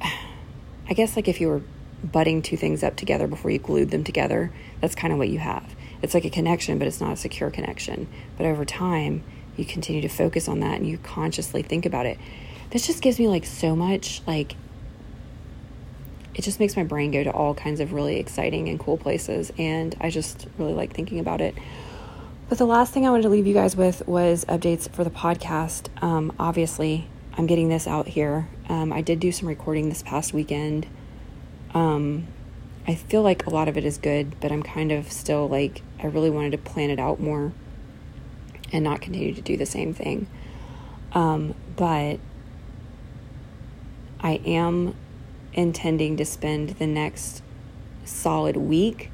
I 0.00 0.94
guess 0.94 1.16
like 1.16 1.26
if 1.26 1.40
you 1.40 1.48
were 1.48 1.62
butting 2.02 2.42
two 2.42 2.56
things 2.56 2.82
up 2.82 2.96
together 2.96 3.26
before 3.26 3.50
you 3.50 3.58
glued 3.58 3.90
them 3.90 4.04
together, 4.04 4.52
that's 4.80 4.94
kind 4.94 5.12
of 5.12 5.18
what 5.18 5.28
you 5.28 5.38
have. 5.38 5.74
It's 6.02 6.14
like 6.14 6.24
a 6.24 6.30
connection, 6.30 6.78
but 6.78 6.86
it's 6.86 7.00
not 7.00 7.12
a 7.12 7.16
secure 7.16 7.50
connection. 7.50 8.08
But 8.36 8.46
over 8.46 8.64
time, 8.64 9.24
you 9.56 9.64
continue 9.64 10.00
to 10.02 10.08
focus 10.08 10.48
on 10.48 10.60
that 10.60 10.76
and 10.76 10.86
you 10.86 10.98
consciously 10.98 11.62
think 11.62 11.84
about 11.84 12.06
it. 12.06 12.18
This 12.70 12.86
just 12.86 13.02
gives 13.02 13.18
me 13.18 13.28
like 13.28 13.44
so 13.44 13.74
much 13.74 14.22
like 14.26 14.54
it 16.34 16.42
just 16.42 16.60
makes 16.60 16.76
my 16.76 16.84
brain 16.84 17.10
go 17.10 17.24
to 17.24 17.32
all 17.32 17.54
kinds 17.54 17.80
of 17.80 17.92
really 17.92 18.18
exciting 18.18 18.68
and 18.68 18.78
cool 18.78 18.96
places 18.96 19.52
and 19.58 19.96
I 20.00 20.10
just 20.10 20.46
really 20.56 20.74
like 20.74 20.94
thinking 20.94 21.18
about 21.18 21.40
it. 21.40 21.56
But 22.48 22.58
the 22.58 22.66
last 22.66 22.94
thing 22.94 23.06
I 23.06 23.10
wanted 23.10 23.24
to 23.24 23.28
leave 23.28 23.46
you 23.46 23.54
guys 23.54 23.76
with 23.76 24.06
was 24.06 24.44
updates 24.46 24.88
for 24.90 25.04
the 25.04 25.10
podcast. 25.10 25.88
Um, 26.02 26.32
obviously, 26.38 27.08
I'm 27.36 27.46
getting 27.46 27.68
this 27.68 27.86
out 27.86 28.06
here. 28.06 28.48
Um, 28.68 28.92
I 28.92 29.02
did 29.02 29.20
do 29.20 29.32
some 29.32 29.48
recording 29.48 29.88
this 29.88 30.02
past 30.02 30.32
weekend. 30.32 30.86
Um, 31.74 32.26
I 32.86 32.94
feel 32.94 33.22
like 33.22 33.46
a 33.46 33.50
lot 33.50 33.68
of 33.68 33.76
it 33.76 33.84
is 33.84 33.98
good, 33.98 34.40
but 34.40 34.50
I'm 34.50 34.62
kind 34.62 34.92
of 34.92 35.12
still 35.12 35.48
like, 35.48 35.82
I 36.02 36.06
really 36.06 36.30
wanted 36.30 36.52
to 36.52 36.58
plan 36.58 36.90
it 36.90 36.98
out 36.98 37.20
more 37.20 37.52
and 38.72 38.84
not 38.84 39.00
continue 39.00 39.34
to 39.34 39.42
do 39.42 39.56
the 39.56 39.66
same 39.66 39.92
thing. 39.92 40.26
Um, 41.12 41.54
but 41.76 42.18
I 44.20 44.40
am 44.44 44.94
intending 45.52 46.16
to 46.16 46.24
spend 46.24 46.70
the 46.70 46.86
next 46.86 47.42
solid 48.04 48.56
week 48.56 49.10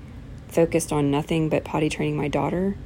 focused 0.48 0.92
on 0.92 1.10
nothing 1.10 1.48
but 1.48 1.64
potty 1.64 1.88
training 1.88 2.16
my 2.16 2.28
daughter 2.28 2.76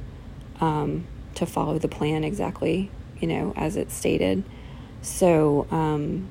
um, 0.59 1.05
to 1.35 1.45
follow 1.45 1.77
the 1.77 1.87
plan 1.87 2.23
exactly, 2.23 2.89
you 3.19 3.27
know, 3.27 3.53
as 3.55 3.75
it's 3.75 3.93
stated. 3.93 4.43
So, 5.01 5.67
um, 5.71 6.27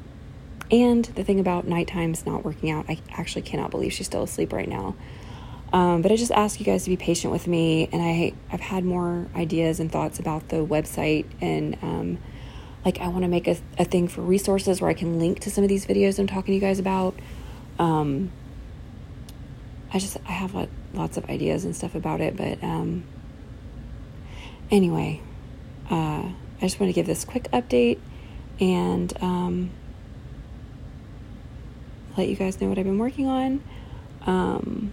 and 0.71 1.05
the 1.05 1.25
thing 1.25 1.41
about 1.41 1.67
night 1.67 1.89
times 1.89 2.27
not 2.27 2.45
working 2.45 2.71
out, 2.71 2.87
I 2.89 2.99
actually 3.11 3.43
cannot 3.43 3.71
believe 3.71 3.93
she's 3.93 4.07
still 4.07 4.25
asleep 4.25 4.53
right 4.53 4.69
now. 4.69 4.97
Um, 5.73 6.01
but 6.01 6.11
I 6.11 6.17
just 6.17 6.33
ask 6.33 6.59
you 6.59 6.67
guys 6.67 6.85
to 6.85 6.91
be 6.91 6.97
patient 6.97 7.33
with 7.33 7.47
me, 7.47 7.89
and 7.93 8.03
I 8.03 8.33
I've 8.51 8.61
had 8.61 8.85
more 8.85 9.27
ideas 9.35 9.81
and 9.81 9.93
thoughts 9.93 10.19
about 10.19 10.49
the 10.49 10.65
website, 10.65 11.27
and 11.41 11.77
um, 11.83 12.19
like 12.85 13.01
I 13.01 13.09
want 13.09 13.23
to 13.23 13.29
make 13.29 13.47
a, 13.47 13.57
a 13.79 13.85
thing 13.85 14.09
for 14.09 14.23
resources 14.23 14.81
where 14.81 14.91
I 14.91 14.95
can 14.95 15.19
link 15.19 15.41
to 15.41 15.51
some 15.51 15.65
of 15.65 15.69
these 15.69 15.87
videos 15.87 16.19
I'm 16.19 16.27
talking 16.27 16.53
to 16.53 16.55
you 16.55 16.61
guys 16.61 16.79
about. 16.79 17.19
Um, 17.79 18.33
I 19.93 19.99
just 19.99 20.17
I 20.27 20.33
have 20.33 20.55
like, 20.55 20.71
lots 20.95 21.17
of 21.17 21.29
ideas 21.29 21.65
and 21.65 21.77
stuff 21.77 21.95
about 21.95 22.21
it, 22.21 22.37
but 22.37 22.63
um, 22.63 23.05
anyway, 24.71 25.21
uh, 25.91 26.25
I 26.25 26.61
just 26.61 26.81
want 26.81 26.89
to 26.89 26.95
give 26.95 27.07
this 27.07 27.25
quick 27.25 27.51
update 27.53 27.99
and 28.61 29.13
um, 29.23 29.71
let 32.19 32.29
you 32.29 32.37
guys 32.37 32.61
know 32.61 32.69
what 32.69 32.79
I've 32.79 32.85
been 32.85 32.99
working 32.99 33.27
on. 33.27 33.63
Um, 34.27 34.93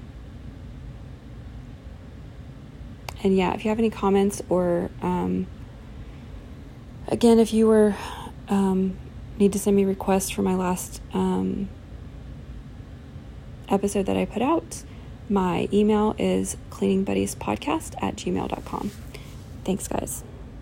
and 3.24 3.36
yeah, 3.36 3.54
if 3.54 3.66
you 3.66 3.70
have 3.70 3.80
any 3.80 3.90
comments 3.90 4.42
or 4.50 4.90
um, 5.02 5.48
again, 7.08 7.40
if 7.40 7.54
you 7.54 7.68
were 7.68 7.96
um, 8.48 8.98
need 9.38 9.52
to 9.54 9.60
send 9.60 9.76
me 9.76 9.84
requests 9.84 10.30
for 10.30 10.44
my 10.44 10.56
last 10.56 11.02
um, 11.14 11.68
episode 13.68 14.06
that 14.06 14.16
I 14.16 14.26
put 14.26 14.42
out, 14.42 14.84
my 15.28 15.68
email 15.74 16.16
is 16.20 16.56
cleaningbuddiespodcast 16.70 17.96
at 18.02 18.16
gmail.com. 18.16 18.92
Thanks, 19.64 19.88
guys. 19.88 20.24